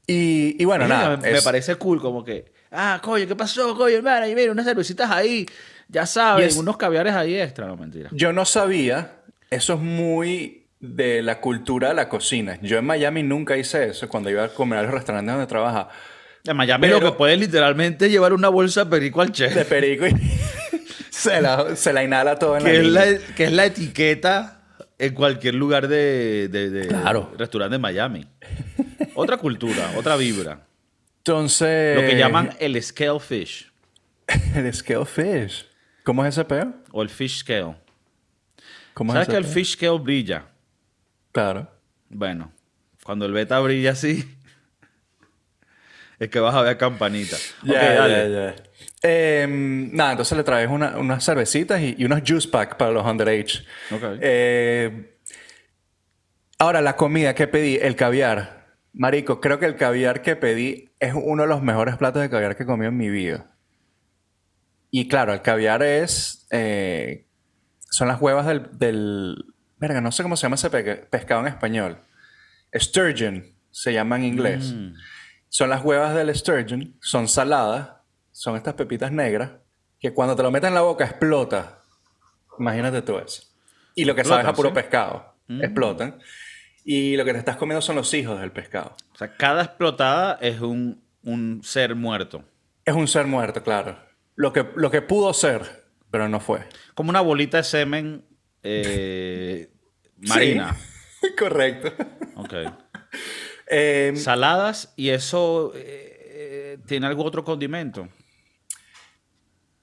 [0.09, 1.17] Y, y bueno, Mira, nada.
[1.17, 4.25] me, me es- parece cool, como que, ah, coño, ¿qué pasó, coño, hermano?
[4.27, 5.45] Y mira, unas cervecitas ahí,
[5.89, 8.09] ya saben, Y es- unos caviares ahí extra, no mentira.
[8.13, 9.17] Yo no sabía,
[9.49, 12.57] eso es muy de la cultura de la cocina.
[12.61, 15.89] Yo en Miami nunca hice eso cuando iba a comer a los restaurantes donde trabajaba.
[16.53, 19.53] Miami Pero- lo que puedes literalmente llevar una bolsa de perico al chef.
[19.53, 20.11] De perico y
[21.09, 24.61] se, la, se la inhala todo en que, la, es la, que es la etiqueta
[24.99, 27.31] en cualquier lugar de, de- de Claro.
[27.37, 28.25] restaurante de Miami.
[29.15, 30.61] otra cultura, otra vibra.
[31.19, 31.95] Entonces...
[31.95, 33.69] Lo que llaman el scale fish
[34.55, 35.65] El scale fish.
[36.03, 36.73] ¿Cómo es ese peo?
[36.91, 37.75] o el fish scale.
[38.93, 39.53] ¿Cómo ¿Sabes es que ese el peo?
[39.53, 40.45] fish scale brilla?
[41.31, 41.69] Claro.
[42.09, 42.51] Bueno,
[43.03, 44.36] cuando el beta brilla así,
[46.19, 47.37] es que vas a ver campanita.
[47.63, 48.31] Ya, dale.
[48.31, 48.55] ya, ya.
[49.03, 53.05] Em, nada, entonces le traes una- unas cervecitas y, y unos juice pack para los
[53.05, 53.59] underage.
[53.91, 54.03] Ok.
[54.21, 55.17] Eh,
[56.59, 58.65] ahora, la comida que pedí, el caviar.
[58.93, 62.55] Marico, creo que el caviar que pedí es uno de los mejores platos de caviar
[62.55, 63.45] que he comido en mi vida.
[64.89, 66.47] Y claro, el caviar es...
[66.49, 67.27] eh,
[67.91, 69.45] son las huevas del, del...
[69.77, 71.97] Verga, no sé cómo se llama ese pe- pescado en español.
[72.73, 74.73] Sturgeon se llama en inglés.
[74.73, 74.93] Mm.
[75.57, 77.89] Son las huevas del sturgeon, son saladas,
[78.31, 79.53] son estas pepitas negras,
[79.99, 81.81] que cuando te lo metes en la boca explota.
[82.59, 83.41] Imagínate tú eso.
[83.95, 84.75] Y lo que sabes a Explotan, puro ¿sí?
[84.75, 85.33] pescado.
[85.47, 85.63] Mm.
[85.63, 86.19] Explotan.
[86.85, 88.95] Y lo que te estás comiendo son los hijos del pescado.
[89.13, 92.43] O sea, cada explotada es un, un ser muerto.
[92.85, 93.97] Es un ser muerto, claro.
[94.35, 96.67] Lo que, lo que pudo ser, pero no fue.
[96.93, 98.23] Como una bolita de semen
[98.61, 99.71] eh,
[100.17, 100.77] marina.
[101.35, 101.93] Correcto.
[102.35, 102.53] Ok.
[103.69, 108.07] Eh, Saladas y eso eh, eh, tiene algún otro condimento.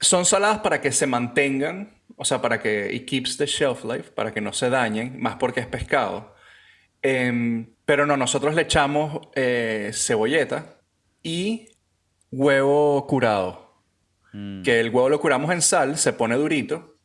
[0.01, 4.11] son saladas para que se mantengan, o sea, para que y keeps the shelf life,
[4.13, 6.35] para que no se dañen, más porque es pescado.
[7.03, 10.81] Em, pero no, nosotros le echamos eh, cebolleta
[11.23, 11.69] y
[12.31, 13.65] huevo curado.
[14.65, 16.97] Que el huevo lo curamos en sal, se pone durito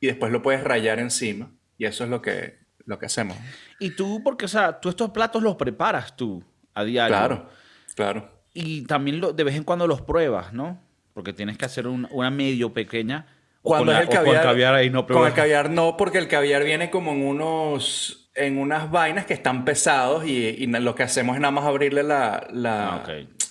[0.00, 1.52] y después lo puedes rayar encima.
[1.76, 3.36] Y eso es lo que, lo que hacemos.
[3.78, 6.42] Y tú, porque, o sea, tú estos platos los preparas tú
[6.74, 7.16] a diario.
[7.16, 7.48] Claro,
[7.94, 8.30] claro.
[8.54, 10.80] Y también lo- de vez en cuando los pruebas, ¿no?
[11.14, 13.26] Porque tienes que hacer un- una medio pequeña.
[13.62, 15.32] Cuando es el o con caviar, caviar ahí no con el pruebas.
[15.34, 20.24] caviar no, porque el caviar viene como en unos en unas vainas que están pesados
[20.24, 23.08] y, y lo que hacemos es nada más abrirle la la, Ah, ok.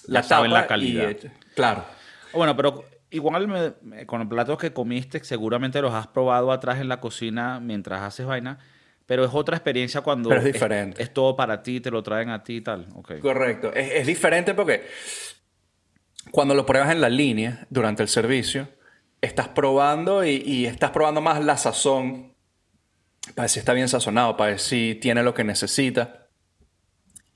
[0.07, 1.09] la saben la tapa calidad.
[1.11, 1.83] y- claro.
[2.33, 6.87] Bueno, pero igual me- con los platos que comiste, seguramente los has probado atrás en
[6.87, 8.57] la cocina mientras haces vaina.
[9.09, 11.01] Pero es otra experiencia cuando Pero es diferente.
[11.01, 12.85] Es, todo para ti, te lo traen a ti y tal.
[12.93, 13.13] Ok.
[13.19, 13.73] Correcto.
[13.73, 14.83] Es, es diferente porque
[16.29, 18.67] cuando lo pruebas en la línea durante el servicio,
[19.19, 22.35] estás probando y, y estás probando más la sazón
[23.33, 26.27] para ver si está bien sazonado, para ver si tiene lo que necesita.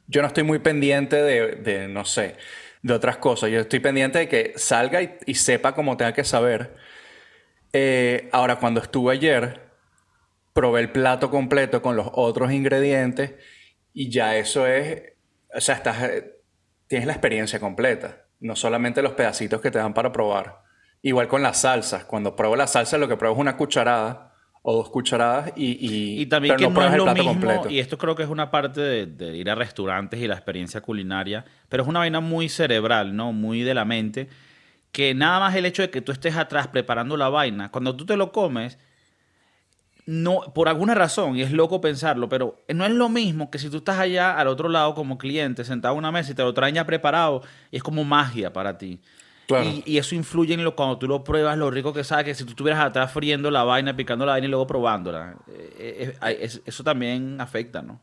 [0.05, 2.35] Yo no estoy muy pendiente de, de, no sé,
[2.83, 3.49] de otras cosas.
[3.49, 6.75] Yo estoy pendiente de que salga y, y sepa como tenga que saber.
[7.71, 9.62] Eh, ahora, cuando estuve ayer,
[10.53, 13.33] probé el plato completo con los otros ingredientes
[13.93, 15.13] y ya eso es,
[15.53, 16.35] o sea, estás, eh,
[16.87, 20.61] tienes la experiencia completa, no solamente los pedacitos que te dan para probar.
[21.01, 24.31] Igual con las salsas, cuando pruebo la salsa lo que pruebo es una cucharada
[24.61, 27.23] o dos cucharadas y, y, Y también pero que no, pruebas es el lo plato
[27.23, 27.69] mismo, completo.
[27.69, 30.79] y esto creo que es una parte de, de ir a restaurantes y la experiencia
[30.79, 33.33] culinaria, pero es una vaina muy cerebral, ¿no?
[33.33, 34.29] Muy de la mente,
[34.93, 38.05] que nada más el hecho de que tú estés atrás preparando la vaina, cuando tú
[38.05, 38.79] te lo comes,
[40.05, 43.69] no, por alguna razón, y es loco pensarlo, pero no es lo mismo que si
[43.69, 46.53] tú estás allá al otro lado como cliente, sentado en una mesa y te lo
[46.53, 47.41] traen ya preparado,
[47.71, 48.99] y es como magia para ti.
[49.47, 49.69] Claro.
[49.69, 52.35] Y, y eso influye en lo cuando tú lo pruebas, lo rico que sabe, que
[52.35, 55.35] si tú estuvieras atrás friendo la vaina, picando la vaina y luego probándola.
[55.47, 57.99] Eh, eh, eh, eso también afecta, ¿no?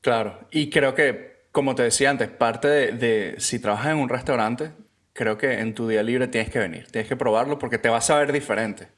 [0.00, 4.72] Claro, y creo que como te decía antes, parte de, si trabajas en un restaurante,
[5.14, 8.10] creo que en tu día libre tienes que venir, tienes que probarlo porque te vas
[8.10, 8.88] a ver diferente.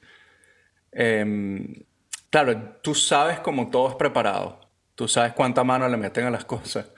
[0.90, 1.72] Em,
[2.30, 4.60] claro, tú sabes cómo todo es preparado,
[4.94, 6.90] tú sabes cuánta mano le meten a las cosas.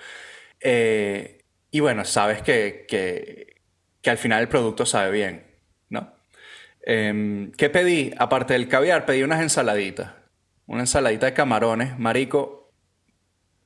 [0.60, 5.46] Eh, y bueno, sabes que, que, al final el producto sabe bien,
[5.88, 6.12] ¿no?
[6.82, 8.12] Em, ¿Qué pedí?
[8.18, 10.12] Aparte del caviar, pedí unas ensaladitas.
[10.66, 12.72] Una ensaladita de camarones, marico,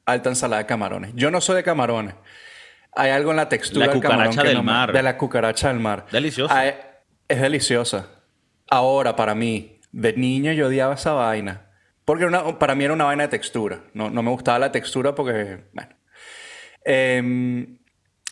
[0.07, 1.13] alta ensalada de camarones.
[1.15, 2.15] Yo no soy de camarones.
[2.93, 4.93] Hay algo en la textura la del cucaracha del mar.
[4.93, 6.07] De la cucaracha del mar.
[6.11, 6.67] Deliciosa.
[6.67, 8.09] es deliciosa.
[8.71, 11.71] Ahora, para mí, de niño yo odiaba esa vaina.
[12.05, 12.27] Porque
[12.59, 13.85] para mí era una vaina de textura.
[13.95, 15.97] No, no me gustaba la textura porque, bueno.
[16.85, 17.79] Em,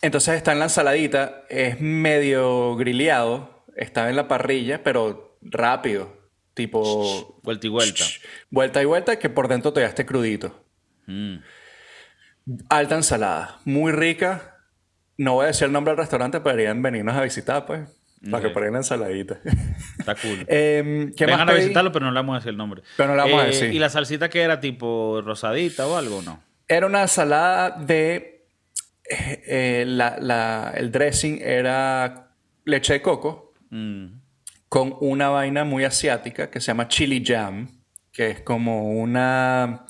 [0.01, 6.21] entonces está en la ensaladita, es medio grilleado, está en la parrilla, pero rápido.
[6.53, 7.39] Tipo.
[7.41, 8.03] Vuelta y vuelta.
[8.51, 10.65] Vuelta y vuelta, que por dentro todavía esté crudito.
[11.07, 11.37] Mm.
[12.69, 14.57] Alta ensalada, muy rica.
[15.17, 17.89] No voy a decir el nombre del restaurante, pero deberían venirnos a visitar, pues.
[18.31, 19.39] Para que prueben ensaladita.
[19.99, 20.45] Está cool.
[20.47, 22.81] eh, ¿qué Vengan a visitarlo, pero no le vamos a decir el nombre.
[22.95, 23.73] Pero no le vamos a eh, decir.
[23.73, 26.41] ¿Y la salsita que era tipo rosadita o algo no?
[26.67, 28.45] Era una ensalada de.
[29.05, 32.31] Eh, la, el dressing era
[32.63, 34.05] leche de coco mm.
[34.69, 37.67] con una vaina muy asiática que se llama chili jam,
[38.13, 39.85] que es como una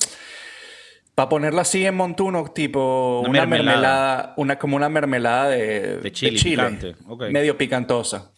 [1.14, 4.34] para ponerlo así en montuno, tipo una, mermelada.
[4.36, 6.96] una, como una mermelada de, chile,
[7.30, 8.32] medio picantosa.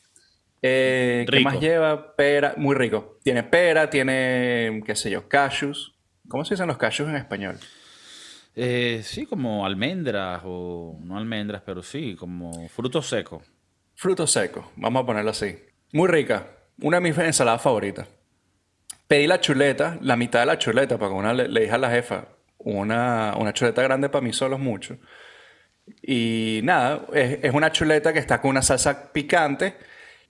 [0.60, 2.14] Eh, ¿Qué más lleva?
[2.16, 3.18] Pera, muy rico.
[3.22, 5.94] Tiene pera, tiene, qué sé yo, cashews.
[6.28, 7.58] ¿Cómo se dicen los cashews en español?
[8.54, 13.42] Eh, sí, como almendras o no almendras, pero sí, como frutos secos.
[13.94, 15.56] Frutos secos, vamos a ponerlo así.
[15.92, 16.48] Muy rica.
[16.82, 18.08] Una de mis ensaladas favoritas.
[19.06, 22.26] Pedí la chuleta, la mitad de la chuleta, para una le dije a la jefa,
[22.58, 24.98] una, una chuleta grande para mí solo es mucho.
[26.02, 29.76] Y nada, es, una chuleta que está con una salsa picante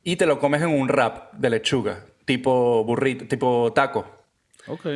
[0.03, 4.25] y te lo comes en un wrap de lechuga, tipo burrito, tipo taco.
[4.67, 4.87] Ok.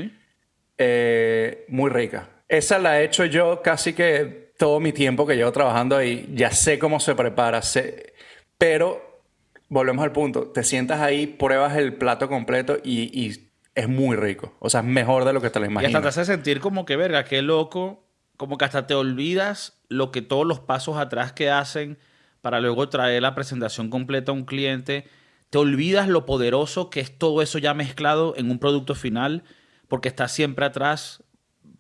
[0.77, 2.29] Eh, muy rica.
[2.49, 6.29] Esa la he hecho yo casi que todo mi tiempo que llevo trabajando ahí.
[6.35, 8.13] Ya sé cómo se prepara, sé,
[8.59, 9.23] pero
[9.69, 10.49] volvemos al punto.
[10.49, 14.55] Te sientas ahí, pruebas el plato completo y, y es muy rico.
[14.59, 15.93] O sea, es mejor de lo que te lo imaginas.
[15.93, 18.07] Y hasta te hace sentir como que, verga, qué loco.
[18.37, 21.99] Como que hasta te olvidas lo que todos los pasos atrás que hacen
[22.41, 25.07] para luego traer la presentación completa a un cliente.
[25.51, 29.45] Te olvidas lo poderoso que es todo eso ya mezclado en un producto final,
[29.89, 31.23] porque estás siempre atrás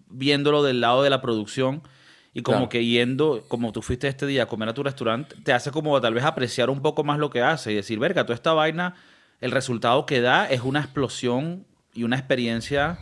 [0.09, 1.82] viéndolo del lado de la producción
[2.32, 5.53] y como que yendo, como tú fuiste este día a comer a tu restaurante, te
[5.53, 8.34] hace como tal vez apreciar un poco más lo que hace y decir, verga, toda
[8.34, 8.95] esta vaina,
[9.41, 12.99] el resultado que da es una explosión y una experiencia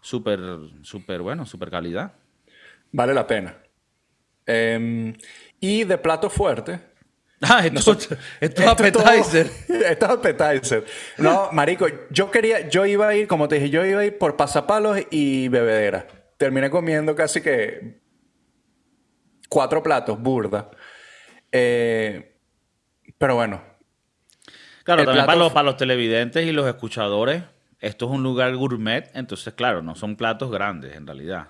[0.00, 0.40] súper,
[0.82, 2.12] súper, bueno, súper calidad.
[2.92, 3.56] Vale la pena.
[4.46, 5.14] Em,
[5.60, 6.80] y de plato fuerte.
[7.42, 7.92] Ah, esto,
[8.40, 9.46] es appetizer.
[9.68, 10.84] esto es appetizer.
[11.18, 14.18] No, marico, yo quería, yo iba a ir, como te dije, yo iba a ir
[14.18, 16.06] por pasapalos y bebedera.
[16.36, 18.00] Terminé comiendo casi que
[19.48, 20.70] cuatro platos, burda.
[21.52, 22.36] Eh,
[23.18, 23.62] pero bueno.
[24.84, 27.42] Claro, también para, los, para los televidentes y los escuchadores,
[27.80, 31.48] esto es un lugar gourmet, entonces, claro, no son platos grandes en realidad.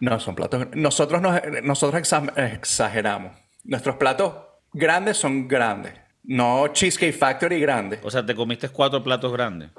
[0.00, 0.68] No, son platos.
[0.74, 1.22] Nosotros,
[1.62, 3.36] nosotros exageramos.
[3.64, 4.34] Nuestros platos
[4.72, 5.92] grandes son grandes.
[6.24, 8.00] No Cheesecake Factory grande.
[8.02, 9.70] O sea, te comiste cuatro platos grandes.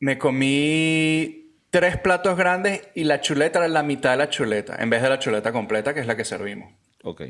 [0.00, 4.90] Me comí tres platos grandes y la chuleta era la mitad de la chuleta, en
[4.90, 6.72] vez de la chuleta completa, que es la que servimos.
[7.02, 7.22] Ok.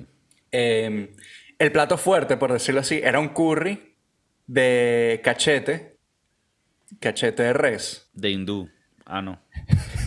[0.50, 1.08] Em,
[1.58, 3.94] el plato fuerte, por decirlo así, era un curry
[4.46, 5.91] de cachete
[7.00, 8.10] Cachete de res.
[8.12, 8.70] De hindú.
[9.04, 9.40] Ah, no.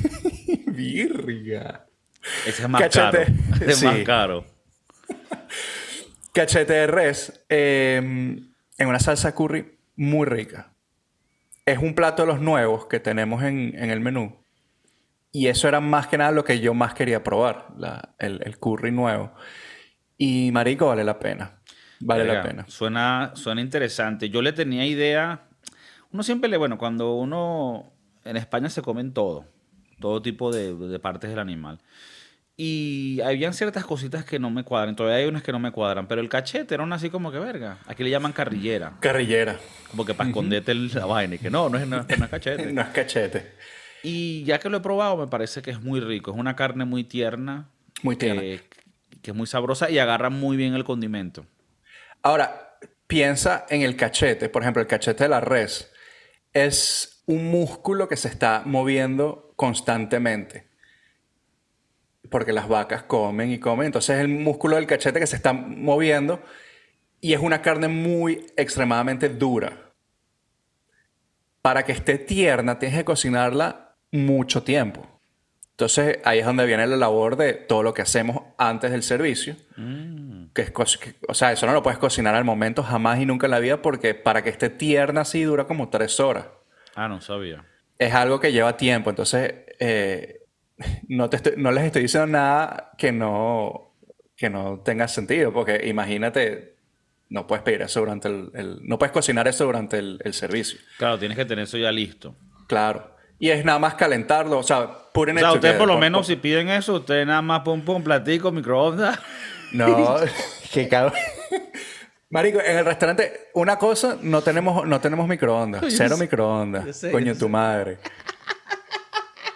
[0.68, 1.86] Virga.
[2.46, 3.20] Ese es más caro.
[3.68, 4.46] es más caro.
[6.34, 10.74] Cachete de res em, en una salsa curry muy rica.
[11.66, 14.44] Es un plato de los nuevos que tenemos en, el menú.
[15.32, 17.68] Y eso era más que nada lo que yo más quería probar,
[18.20, 19.34] el, el, curry nuevo.
[20.18, 21.60] Y marico, vale la pena.
[22.00, 22.66] Vale la pena.
[22.68, 24.30] Suena, suena interesante.
[24.30, 25.45] Yo le tenía idea
[26.16, 27.92] uno siempre le, bueno, cuando uno
[28.24, 29.46] en España se comen todo,
[30.00, 31.82] todo tipo de, partes del animal.
[32.56, 34.96] Y habían ciertas cositas que no me cuadran.
[34.96, 36.08] Todavía hay unas que no me cuadran.
[36.08, 37.80] Pero el cachete era una así como que verga.
[37.86, 38.94] Aquí le llaman carrillera.
[39.02, 39.60] Carrillera.
[39.92, 41.36] Como que para esconderte la vaina.
[41.36, 42.72] Y que no, no es, es cachete.
[42.72, 43.52] no es cachete.
[44.02, 46.32] Y ya que lo he probado, me parece que es muy rico.
[46.32, 47.68] Es una carne muy tierna.
[48.04, 48.40] Muy tierna.
[48.40, 48.62] Que,
[49.22, 51.46] que es muy sabrosa y agarra muy bien el condimento.
[52.22, 54.48] Ahora, piensa en el cachete.
[54.48, 55.92] Por ejemplo, el cachete de la res
[56.56, 60.66] es un músculo que se está moviendo constantemente.
[62.32, 63.86] porque las vacas comen y comen.
[63.86, 66.42] Entonces es el músculo del cachete que se está moviendo
[67.22, 69.94] y es una carne muy extremadamente dura.
[71.62, 75.15] Para que esté tierna tienes que cocinarla mucho tiempo.
[75.76, 79.58] Entonces ahí es donde viene la labor de todo lo que hacemos antes del servicio.
[79.76, 80.46] Mm.
[80.54, 80.74] Que es
[81.28, 83.82] o sea, eso no lo puedes cocinar al momento jamás y nunca en la vida
[83.82, 86.46] porque para que esté tierna así dura como tres horas.
[86.96, 87.66] Ah, no sabía.
[88.00, 89.10] Es algo que lleva tiempo.
[89.10, 90.44] Entonces, eh,
[91.10, 93.98] no, te no les estoy diciendo nada que no,
[94.38, 96.78] que no tenga sentido porque imagínate,
[97.28, 98.80] no puedes pedir eso durante el...
[98.84, 100.80] no puedes cocinar eso durante el, el servicio.
[100.98, 102.34] Claro, tienes que tener eso ya listo.
[102.68, 103.14] Claro.
[103.40, 106.36] Y es nada más calentarlo, o sea, put O sea, ustedes por lo menos si
[106.36, 109.18] piden eso, ustedes nada más pum pum platico, microondas.
[109.72, 110.18] No,
[110.72, 111.20] qué cabrón.
[112.30, 115.82] Marico, en el restaurante, una cosa, no tenemos, no tenemos microondas.
[115.82, 116.96] Yo cero sé, microondas.
[116.96, 117.98] sé, Coño, tu madre.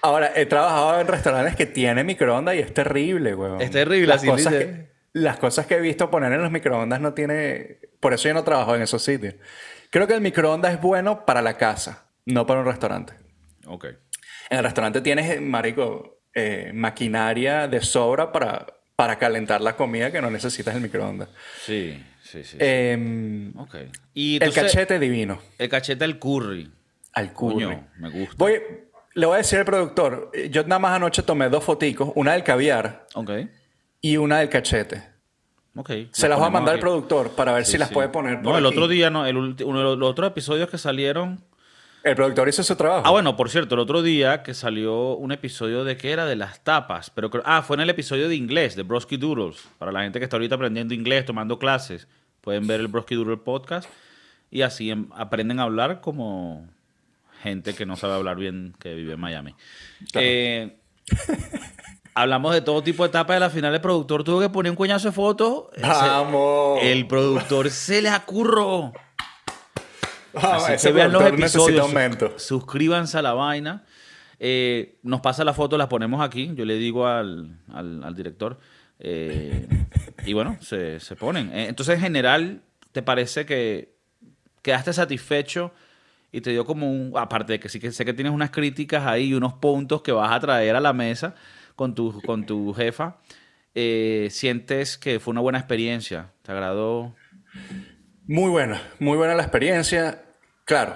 [0.01, 3.61] Ahora, he trabajado en restaurantes que tienen microondas y es terrible, weón.
[3.61, 4.65] Es terrible, las así cosas dice.
[4.65, 7.77] que, Las cosas que he visto poner en los microondas no tiene...
[7.99, 9.35] Por eso yo no trabajo en esos sitios.
[9.89, 13.13] Creo que el microondas es bueno para la casa, no para un restaurante.
[13.67, 13.87] Ok.
[14.49, 20.21] En el restaurante tienes, marico, eh, maquinaria de sobra para, para calentar la comida que
[20.21, 21.29] no necesitas el microondas.
[21.63, 22.51] Sí, sí, sí.
[22.51, 22.57] sí.
[22.59, 23.75] Em, ok.
[24.13, 25.39] Y el entonces, cachete divino.
[25.57, 26.71] El cachete al curry.
[27.13, 27.65] Al curry.
[27.65, 28.35] Coño, me gusta.
[28.37, 28.53] Voy,
[29.15, 32.33] le voy a decir al productor, eh, yo nada más anoche tomé dos foticos, una
[32.33, 33.31] del caviar Ok.
[34.01, 35.03] y una del cachete.
[35.75, 35.91] Ok.
[36.11, 36.81] Se las voy a mandar al aquí.
[36.81, 37.93] productor para ver Sí, si las sí.
[37.93, 38.73] puede poner por No, el aquí.
[38.75, 39.25] otro día, no.
[39.25, 39.55] El uno
[39.91, 41.43] de los otros episodios que salieron.
[42.03, 43.03] El productor hizo su trabajo.
[43.05, 46.35] Ah, bueno, por cierto, el otro día que salió un episodio de que era de
[46.37, 49.67] las tapas, pero creo- ah, fue en el episodio de inglés, de Broski Doodles.
[49.77, 52.07] Para la gente que está ahorita aprendiendo inglés, tomando clases,
[52.41, 53.89] pueden ver el Broski Doodle podcast
[54.49, 56.65] y así em- aprenden a hablar como
[57.43, 59.55] gente que no sabe hablar bien, que vive en Miami.
[60.15, 60.77] Eh,
[62.15, 63.73] hablamos de todo tipo de etapas de la final.
[63.73, 65.65] El productor tuvo que poner un coñazo de fotos.
[65.73, 66.79] Ese- ¡Vamos!
[66.81, 68.93] El productor se le acurró.
[70.33, 71.81] Vamos, Así ese que vean los episodios.
[71.81, 72.37] aumento.
[72.37, 73.83] Suscríbanse a la vaina.
[74.39, 76.51] Eh, nos pasa la foto, la ponemos aquí.
[76.55, 78.59] Yo le digo al, al- al director.
[78.99, 79.67] eh,
[80.25, 81.49] y bueno, se, se ponen.
[81.53, 82.61] Eh, entonces, en general,
[82.91, 83.93] ¿te parece que
[84.61, 85.71] quedaste satisfecho
[86.31, 87.13] y te dio como un.
[87.15, 90.11] Aparte de que sí que sé que tienes unas críticas ahí y unos puntos que
[90.11, 91.35] vas a traer a la mesa
[91.75, 93.17] con tu, con tu jefa.
[94.29, 96.31] ¿Sientes que fue una buena experiencia?
[96.43, 97.15] ¿Te agradó?
[98.31, 100.21] Muy buena, muy buena la experiencia.
[100.63, 100.95] Claro,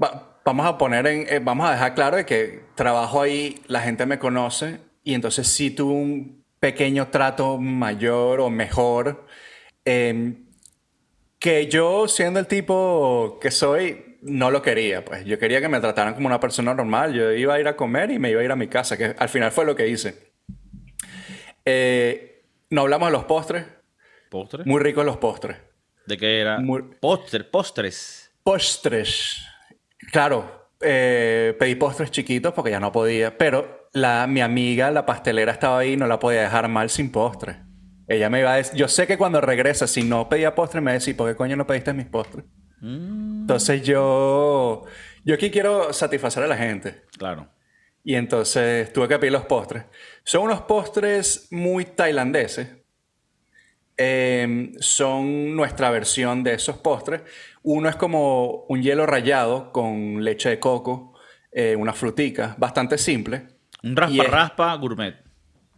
[0.00, 3.80] va- vamos a poner en, eh, vamos a dejar claro de que trabajo ahí, la
[3.80, 9.26] gente me conoce y entonces sí tuve un pequeño trato mayor o mejor
[9.84, 10.34] eh,
[11.40, 15.80] que yo siendo el tipo que soy no lo quería, pues yo quería que me
[15.80, 17.12] trataran como una persona normal.
[17.12, 19.16] Yo iba a ir a comer y me iba a ir a mi casa, que
[19.18, 20.30] al final fue lo que hice.
[21.64, 23.64] Eh, no hablamos de los postres,
[24.30, 24.62] ¿Postre?
[24.64, 25.56] muy ricos los postres.
[26.06, 26.58] ¿De qué era?
[26.58, 28.32] Muy- Postre, postres.
[28.42, 29.44] Postres.
[30.10, 35.52] Claro, eh, pedí postres chiquitos porque ya no podía, pero la, mi amiga, la pastelera,
[35.52, 37.60] estaba ahí y no la podía dejar mal sin postre.
[38.08, 40.86] Ella me iba a decir, yo sé que cuando regresa, si no pedía postre, me
[40.86, 42.44] va a decir, ¿por qué coño no pediste mis postres?
[42.80, 44.84] Mm, Entonces yo,
[45.24, 47.02] yo aquí quiero satisfacer a la gente.
[47.16, 47.48] claro.
[48.04, 49.84] Y entonces tuve que pedir los postres.
[50.24, 52.68] Son unos postres muy tailandeses.
[53.96, 57.22] Eh, son nuestra versión de esos postres.
[57.62, 61.14] Uno es como un hielo rallado con leche de coco,
[61.52, 63.48] eh, una frutica, bastante simple.
[63.82, 65.16] Un raspa es- raspa gourmet.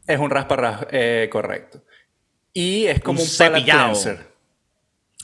[0.06, 1.82] Es un raspa raspa, eh, correcto.
[2.52, 3.92] Y es como Un un, cepillado.
[3.92, 4.34] cleanser.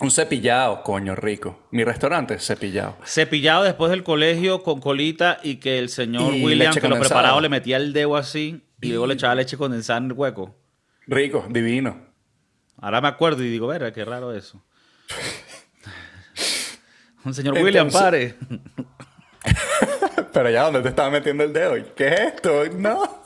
[0.00, 1.66] Un cepillado, coño, rico.
[1.70, 2.96] Mi restaurante es cepillado.
[3.04, 7.38] Cepillado después del colegio con colita y que el señor Y William, que lo preparaba,
[7.40, 10.56] le metía el dedo así y luego le echaba leche condensada en el hueco.
[11.06, 12.09] Rico, divino.
[12.80, 14.62] Ahora me acuerdo y digo, verga, qué raro eso.
[17.24, 18.34] Un señor Entonces- William, pare.
[20.32, 21.74] Pero ya, ¿dónde te estaba metiendo el dedo?
[21.94, 22.64] ¿Qué es esto?
[22.76, 23.22] No.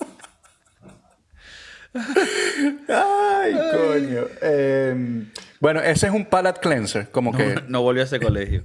[2.88, 4.26] Ay, coño.
[4.42, 5.26] Eh,
[5.60, 8.64] bueno, ese es un palate cleanser, como que No volvió a ese colegio.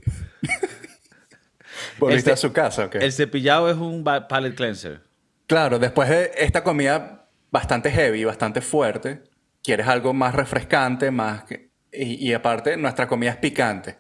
[2.00, 2.96] volviste a su casa, ¿ok?
[2.96, 5.02] El cepillado es un palate cleanser.
[5.48, 9.24] Claro, después de esta comida bastante heavy, bastante fuerte,
[9.64, 11.46] quieres algo más refrescante, más
[11.92, 13.98] y, y aparte nuestra comida es picante.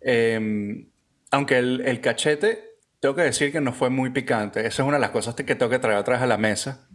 [0.00, 0.86] Eh,
[1.30, 4.60] aunque el, el cachete, tengo que decir que no fue muy picante.
[4.60, 6.88] Esa es una de las cosas que tengo que traer otra vez a la mesa,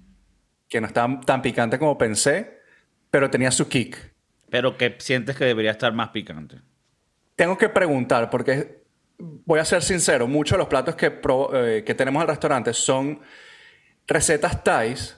[0.70, 2.60] que no estaba tan picante como pensé,
[3.10, 4.14] pero tenía su kick.
[4.50, 6.62] Pero que sientes que debería estar más picante.
[7.36, 8.84] Tengo que preguntar, porque
[9.18, 12.74] voy a ser sincero, muchos de los platos que, probo- eh, que tenemos al restaurante
[12.74, 13.20] son
[14.08, 15.18] recetas thais,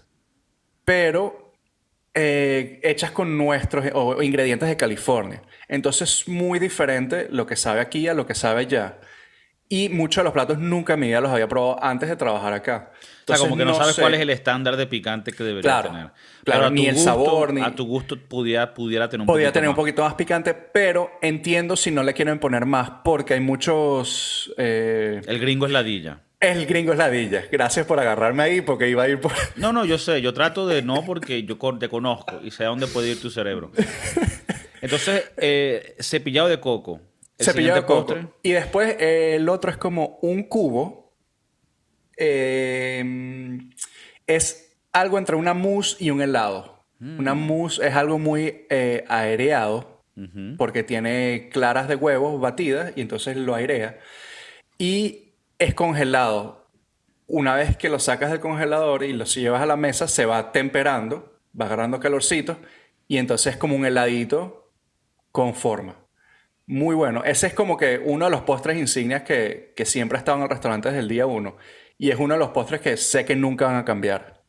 [0.84, 1.49] pero
[2.14, 5.42] eh, hechas con nuestros o ingredientes de California.
[5.68, 9.00] Entonces es muy diferente lo que sabe aquí a lo que sabe allá.
[9.72, 12.54] Y muchos de los platos nunca en mi vida los había probado antes de trabajar
[12.54, 12.92] acá.
[12.92, 16.10] o sea, como que no, sabes cuál es el estándar de picante que debería tener.
[16.44, 17.62] Claro, ni el sabor, ni...
[17.62, 21.76] A tu gusto pudiera, pudiera tener un Podría tener un poquito más picante, pero entiendo
[21.76, 24.52] si no le quieren poner más, porque hay muchos...
[24.58, 26.24] Eh, el gringo es ladilla.
[26.40, 27.44] El gringo es ladilla.
[27.52, 29.34] Gracias por agarrarme ahí, porque iba a ir por...
[29.58, 30.22] No, no, yo sé.
[30.22, 33.30] Yo trato de no porque yo te conozco y sé a dónde puede ir tu
[33.30, 33.72] cerebro.
[34.82, 37.02] Entonces, eh, cepillado de coco.
[37.38, 38.16] cepillado de coco.
[38.42, 41.14] Y después eh, el otro es como un cubo.
[42.16, 43.60] Eh,
[44.26, 46.86] es algo entre una mousse y un helado.
[47.00, 47.20] Mm.
[47.20, 48.66] Una mousse es algo muy
[49.08, 50.00] aireado
[50.58, 54.00] porque tiene claras de huevos batidas y entonces lo airea.
[54.78, 55.29] Y
[55.60, 56.68] es congelado.
[57.28, 60.52] Una vez que lo sacas del congelador y lo llevas a la mesa, se va
[60.52, 62.58] temperando, va agarrando calorcito
[63.08, 64.72] y entonces es como un heladito
[65.32, 65.98] con forma.
[66.66, 67.24] Muy bueno.
[67.24, 70.50] Ese es como que uno de los postres insignias que, siempre ha estado en el
[70.50, 71.58] restaurante desde el día uno.
[71.98, 74.42] Y es uno de los postres que sé que nunca van a cambiar.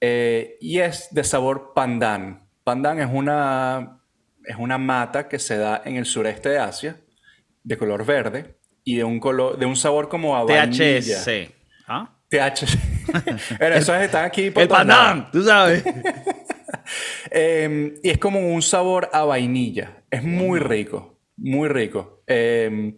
[0.00, 2.48] Eh, y es de sabor pandan.
[2.64, 4.02] Pandan es una,
[4.44, 7.00] es una mata que se da en el sureste de Asia,
[7.62, 11.00] de color verde y de un, color, de un sabor como a vainilla.
[11.00, 11.50] THC.
[11.88, 12.10] ¿Ah?
[12.28, 12.78] THC.
[13.58, 15.82] Pero esos están aquí por El pandan, tú sabes.
[17.30, 20.02] Em, y es como un sabor a vainilla.
[20.10, 22.22] Es muy rico, muy rico.
[22.26, 22.94] Em,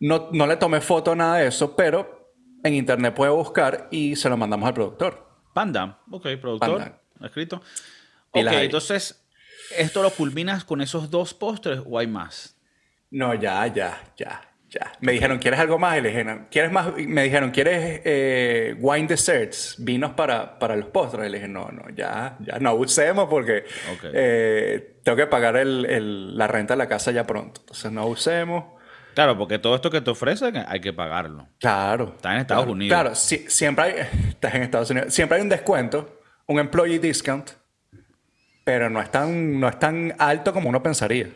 [0.00, 2.32] no, no, le tomé foto nada de eso, pero
[2.64, 5.28] en internet puede buscar y se lo mandamos al productor.
[5.52, 7.56] Panda, ok, productor, escrito.
[8.30, 9.24] Ok, entonces,
[9.76, 12.56] ¿esto lo culminas con esos dos postres o hay más?
[13.10, 14.47] No, ya, ya, ya.
[14.70, 14.92] Ya.
[15.00, 15.96] Me dijeron, ¿quieres algo más?
[15.96, 16.92] Y le dije, ¿quieres más?
[16.96, 19.76] Me dijeron, ¿quieres eh, wine desserts?
[19.78, 21.26] Vinos para, para los postres.
[21.26, 23.64] Y le dije, no, no, ya, ya no usemos porque
[24.12, 27.62] eh, tengo que pagar el, la renta de la casa ya pronto.
[27.62, 28.64] Entonces no usemos.
[29.14, 31.48] Claro, porque todo esto que te ofrecen hay que pagarlo.
[31.58, 32.12] Claro.
[32.16, 32.94] Está en Estados Unidos.
[32.94, 33.94] Claro, siempre hay,
[34.28, 35.14] estás en Estados Unidos.
[35.14, 37.50] Siempre hay un descuento, un employee discount,
[38.64, 41.30] pero no es tan, no es tan alto como uno pensaría.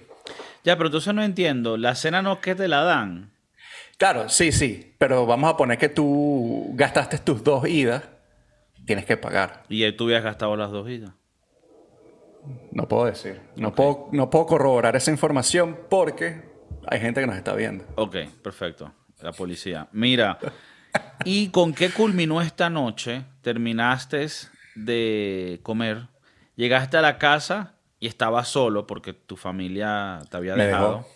[0.64, 1.76] Ya, pero entonces no entiendo.
[1.76, 3.32] ¿La cena no es que te la dan?
[3.98, 4.94] Claro, sí, sí.
[4.98, 8.04] Pero vamos a poner que tú gastaste tus dos idas.
[8.86, 9.64] Tienes que pagar.
[9.68, 11.12] ¿Y tú habías gastado las dos idas?
[12.72, 13.40] No puedo decir.
[13.56, 16.42] No, puedo, no puedo corroborar esa información porque
[16.86, 17.84] hay gente que nos está viendo.
[17.96, 18.92] Ok, perfecto.
[19.20, 19.88] La policía.
[19.92, 20.38] Mira,
[21.24, 23.24] ¿y con qué culminó esta noche?
[23.42, 24.26] ¿Terminaste
[24.74, 26.08] de comer?
[26.56, 31.06] ¿Llegaste a la casa y estabas solo porque tu familia te había dejado.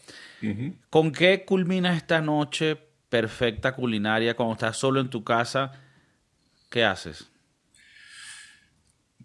[0.89, 2.79] ¿Con qué culmina esta noche
[3.09, 5.73] perfecta culinaria cuando estás solo en tu casa?
[6.71, 7.29] ¿Qué haces?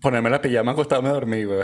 [0.01, 1.59] Ponerme la pijama, acostarme a dormir, güey.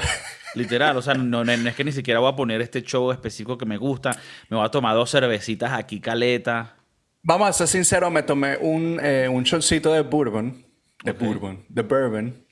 [0.54, 3.66] Literal, o sea, no, es que ni siquiera voy a poner este show específico que
[3.66, 4.12] me gusta.
[4.50, 6.76] Me voy a tomar dos cervecitas aquí, caleta.
[7.24, 10.64] Vamos a ser sinceros, me tomé un, eh, un shotcito de bourbon.
[11.04, 11.66] De bourbon.
[11.68, 12.46] De bourbon.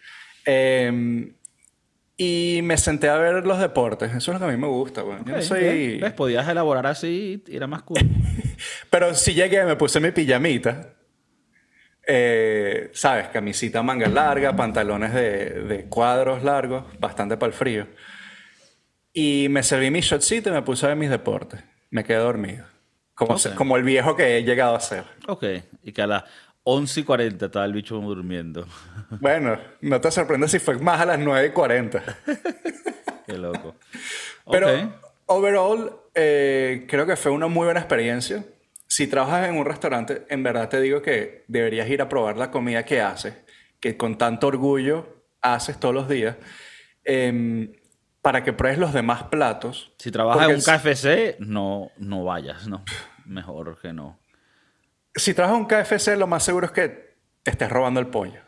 [0.48, 1.34] Eh,
[2.18, 4.09] y me senté a ver los deportes.
[4.13, 5.18] Eso es lo que a mí me gusta, güey.
[5.26, 5.99] Yo no soy...
[5.99, 6.13] ¿Ves?
[6.13, 7.99] Podías elaborar así y era más cool.
[8.89, 10.93] Pero si llegué, me puse mi pijamita.
[12.07, 13.28] Eh, ¿Sabes?
[13.30, 17.88] Camisita manga larga, pantalones de, de cuadros largos, bastante para el frío.
[19.11, 21.61] Y me serví mi shotcito y me puse a ver mis deportes.
[21.89, 22.66] Me quedé dormido.
[23.16, 25.05] Como, como el viejo que he llegado a ser.
[25.28, 25.45] Ok.
[25.84, 26.24] Y que a las
[26.68, 28.66] 11 y 40 estaba el bicho durmiendo.
[29.22, 32.03] Bueno, no te sorprendes si fue más a las 9 y 40.
[33.28, 33.76] Qué loco.
[34.49, 34.68] Pero,
[35.28, 38.43] overall, eh, creo que fue una muy buena experiencia.
[38.88, 42.49] Si trabajas en un restaurante, en verdad te digo que deberías ir a probar la
[42.49, 43.36] comida que haces,
[43.80, 46.36] que con tanto orgullo haces todos los días,
[47.03, 47.74] em,
[48.24, 49.93] para que pruebes los demás platos.
[49.99, 52.84] Si trabajas en un KFC, no, no vayas, no.
[53.26, 54.20] Mejor que no
[55.16, 58.41] si trabajas un KFC, lo más seguro es que estés robando el pollo.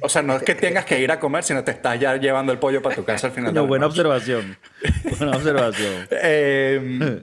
[0.00, 2.52] O sea, no es que tengas que ir a comer, sino te estás ya llevando
[2.52, 3.54] el pollo para tu casa al final.
[3.54, 4.56] No, buena observación.
[5.18, 6.08] Buena observación.
[6.22, 7.22] Em,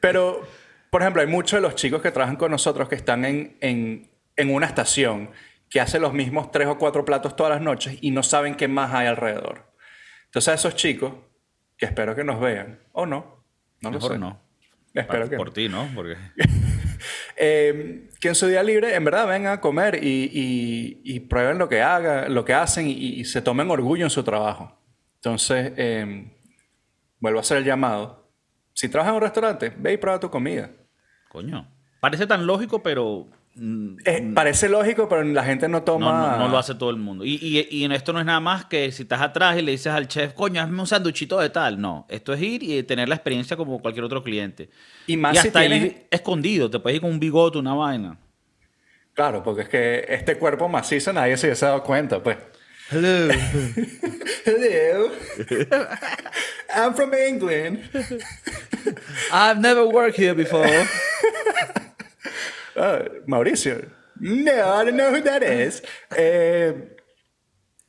[0.00, 0.46] pero,
[0.90, 4.10] por ejemplo, hay muchos de los chicos que trabajan con nosotros que están en, en,
[4.36, 5.30] en una estación
[5.68, 8.68] que hace los mismos tres o cuatro platos todas las noches y no saben qué
[8.68, 9.72] más hay alrededor.
[10.26, 11.12] Entonces, a esos chicos,
[11.76, 13.44] que espero que nos vean, o no,
[13.80, 14.40] no Mejor no.
[14.92, 15.88] Espero que Por ti, ¿no?
[15.94, 16.16] Porque...
[17.42, 21.80] Eh, que en su día libre, en verdad, vengan a comer y, prueben lo que
[21.80, 24.78] hagan, lo que hacen y, se tomen orgullo en su trabajo.
[25.14, 26.30] Entonces, eh,
[27.18, 28.30] vuelvo a hacer el llamado.
[28.74, 30.70] Si trabajas en un restaurante, ve y prueba tu comida.
[31.30, 31.66] Coño.
[32.00, 33.30] Parece tan lógico, pero
[34.04, 36.36] Eh, parece lógico, pero la gente no no, toma...
[36.38, 37.24] no, no lo hace todo el mundo.
[37.24, 39.72] Y, y, y en esto no es nada más que si estás atrás y le
[39.72, 41.80] dices al chef, coño, hazme un sanduchito de tal.
[41.80, 44.70] No, esto es ir y tener la experiencia como cualquier otro cliente.
[45.06, 47.74] Y más y si hasta tienes- ir escondido, te puedes ir con un bigote, una
[47.74, 48.18] vaina.
[49.14, 52.38] Claro, porque es que este cuerpo macizo nadie se hubiese dado cuenta, pues.
[52.90, 53.32] Hello.
[54.46, 55.10] Hello.
[56.74, 57.80] I'm from England.
[59.32, 60.66] I've never worked here before.
[62.76, 63.76] Ah, Mauricio.
[64.16, 65.82] No, I don't know who that is.
[66.16, 66.96] Eh,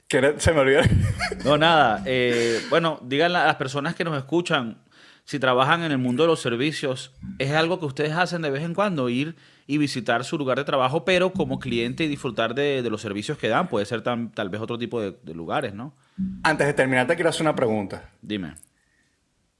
[0.07, 0.82] que era- se me olvidó.
[1.45, 2.03] No, nada.
[2.05, 4.84] eh, bueno, díganle a las personas que nos escuchan,
[5.23, 8.63] si trabajan en el mundo de los servicios, es algo que ustedes hacen de vez
[8.63, 9.36] en cuando, ir
[9.67, 13.38] y visitar su lugar de trabajo, pero como cliente y disfrutar de, de los servicios
[13.38, 13.69] que dan.
[13.69, 15.95] Puede ser tan- tal vez otro tipo de, de lugares, ¿no?
[16.43, 18.09] Antes de terminar, te quiero hacer una pregunta.
[18.21, 18.55] Dime.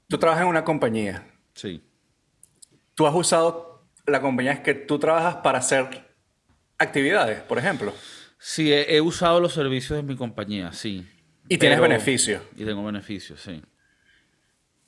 [0.08, 1.26] Tú trabajas en una compañía.
[1.54, 1.82] Sí.
[2.94, 3.71] ¿Tú has usado
[4.06, 5.86] la compañía que tú trabajas para hacer
[6.78, 7.92] actividades, por ejemplo?
[8.38, 11.06] Sí, he, he usado los servicios de mi compañía, sí.
[11.48, 12.42] Y tienes beneficios.
[12.56, 13.62] Y tengo beneficios, sí.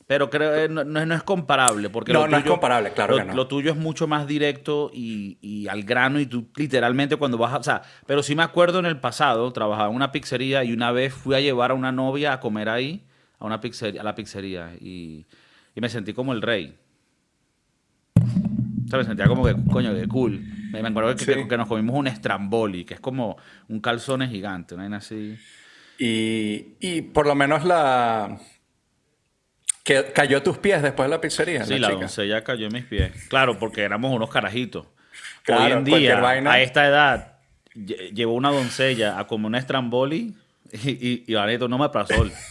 [0.06, 1.88] Pero creo que no, no es- no es comparable.
[1.88, 3.34] Porque No, lo no es tuyo- comparable, claro lo, que no.
[3.34, 7.54] Lo tuyo es mucho más directo y, y al grano y tú literalmente cuando vas
[7.54, 7.58] a...
[7.58, 10.92] O sea, pero sí me acuerdo en el pasado, trabajaba en una pizzería y una
[10.92, 13.06] vez fui a llevar a una novia a comer ahí,
[13.38, 15.24] a, una pizzería, a la pizzería, y,
[15.74, 16.76] y me sentí como el rey.
[18.90, 20.40] Me sentía como que, coño, que cool.
[20.70, 21.34] Me, acuerdo que, Sí.
[21.34, 23.36] que- que nos comimos un estramboli, que es como
[23.68, 25.38] un calzone gigante, una vaina así.
[25.98, 28.38] Y, y por lo menos la...
[29.84, 32.84] Que cayó a tus pies después de la pizzería, Sí, la doncella cayó en mis
[32.84, 33.12] pies.
[33.28, 34.86] Claro, porque éramos unos carajitos.
[35.42, 36.52] Claro, Hoy en día, vaina.
[36.52, 37.38] a esta edad,
[37.74, 40.34] lle- llevó una doncella a comer un estramboli
[40.72, 41.32] y, y, y
[41.68, 42.32] no me sol.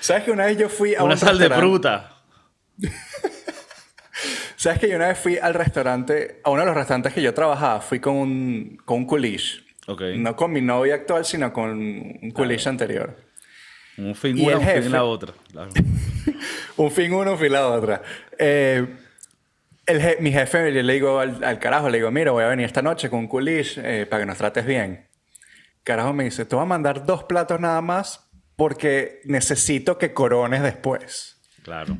[0.00, 2.12] ¿Sabes que una vez yo fui a Una un sal de fruta.
[4.66, 7.32] ¿Sabes que yo una vez fui al restaurante, a uno de los restaurantes que yo
[7.32, 9.64] trabajaba, fui con un, con un culish.
[9.86, 10.02] Ok.
[10.16, 13.16] No con mi novia actual, sino con un culish anterior.
[13.96, 15.32] Un fin una, un fin la otra.
[15.52, 15.70] Claro.
[16.78, 18.02] Un fin uno, un fin la otra.
[18.38, 18.84] Eh,
[19.86, 22.48] el je- mi jefe, yo le digo al, al carajo, le digo, mira, voy a
[22.48, 25.06] venir esta noche con un culish eh, para que nos trates bien.
[25.84, 30.60] Carajo me dice, te voy a mandar dos platos nada más porque necesito que corones
[30.62, 31.40] después.
[31.62, 31.96] Claro.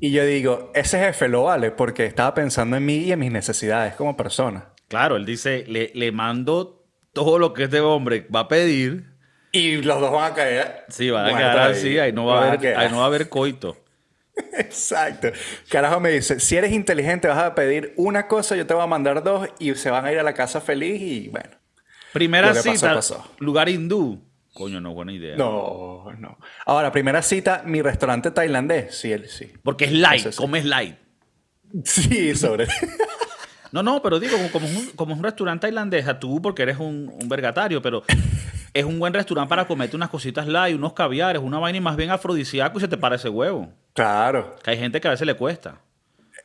[0.00, 3.32] Y yo digo, ese jefe lo vale porque estaba pensando en mí y en mis
[3.32, 4.72] necesidades como persona.
[4.88, 9.14] Claro, él dice, le, le mando todo lo que este hombre va a pedir.
[9.52, 10.84] Y los dos van a caer.
[10.88, 13.28] Sí, van a quedar así, ahí no va a haber, ahí no va a haber
[13.28, 13.76] coito.
[14.58, 15.28] Exacto.
[15.70, 18.86] Carajo me dice, si eres inteligente vas a pedir una cosa, yo te voy a
[18.86, 21.56] mandar dos y se van a ir a la casa feliz y bueno.
[22.12, 23.30] Primera pasó, cita, pasó.
[23.38, 24.22] lugar hindú.
[24.56, 25.36] Coño, no, buena idea.
[25.36, 26.38] No, no.
[26.64, 28.96] Ahora, primera cita, mi restaurante tailandés.
[28.96, 29.52] Sí, él sí.
[29.62, 30.96] Porque es light, comes light.
[31.84, 32.66] Sí, sobre.
[33.72, 36.40] No, no, pero digo, como, como es un, como es un restaurante tailandés, a tú
[36.40, 38.04] porque eres un, un vergatario, pero
[38.72, 41.96] es un buen restaurante para comerte unas cositas light, unos caviares, una vaina y más
[41.96, 43.70] bien afrodisíaco y se te parece huevo.
[43.92, 44.56] claro.
[44.62, 45.80] Que hay gente que a veces le cuesta.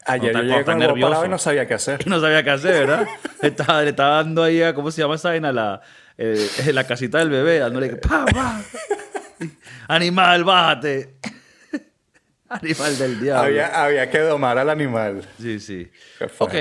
[0.05, 2.01] Ayer Cuando yo llegué con el y no sabía qué hacer.
[2.05, 3.07] Y no sabía qué hacer, ¿verdad?
[3.41, 5.53] Le estaba, le estaba dando ahí a, ¿cómo se llama esa vaina?
[5.53, 5.82] La,
[6.24, 8.62] eh, la casita del bebé, dándole, pa, pa.
[9.88, 11.16] Animal, bájate.
[12.50, 13.44] Animal del diablo.
[13.44, 15.22] Había, había que domar al animal.
[15.40, 15.90] Sí, sí.
[16.20, 16.54] Qué Ok,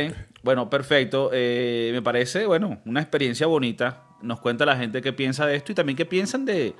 [0.43, 1.31] bueno, perfecto.
[1.33, 4.05] Eh, me parece, bueno, una experiencia bonita.
[4.23, 6.75] Nos cuenta la gente qué piensa de esto y también qué piensan de,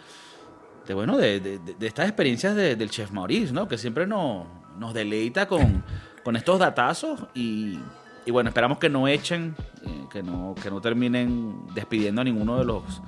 [0.87, 3.67] de bueno, de, de- estas experiencias de- del chef Maurice, ¿no?
[3.67, 4.47] Que siempre nos,
[4.79, 5.83] nos deleita con,
[6.23, 7.79] con estos datazos y,
[8.27, 9.55] y bueno, esperamos que no echen,
[9.85, 13.03] eh, que, no, que no terminen despidiendo a ninguno de los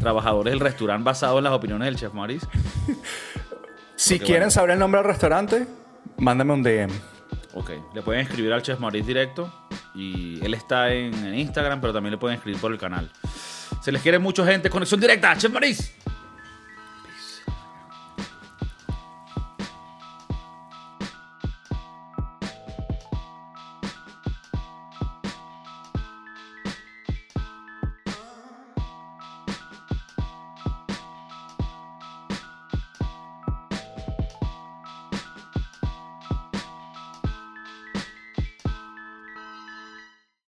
[0.00, 2.46] trabajadores del restaurante basado en las opiniones del chef Maurice.
[3.96, 4.50] Si Porque, quieren bueno.
[4.50, 5.68] saber el nombre del restaurante,
[6.16, 6.90] mándame un DM.
[7.54, 9.52] Ok, le pueden escribir al Chef Maurice directo
[9.94, 13.08] y él está en, en Instagram, pero también le pueden escribir por el canal.
[13.80, 14.68] Se les quiere mucho gente.
[14.68, 15.94] Conexión directa, Chef Maurice.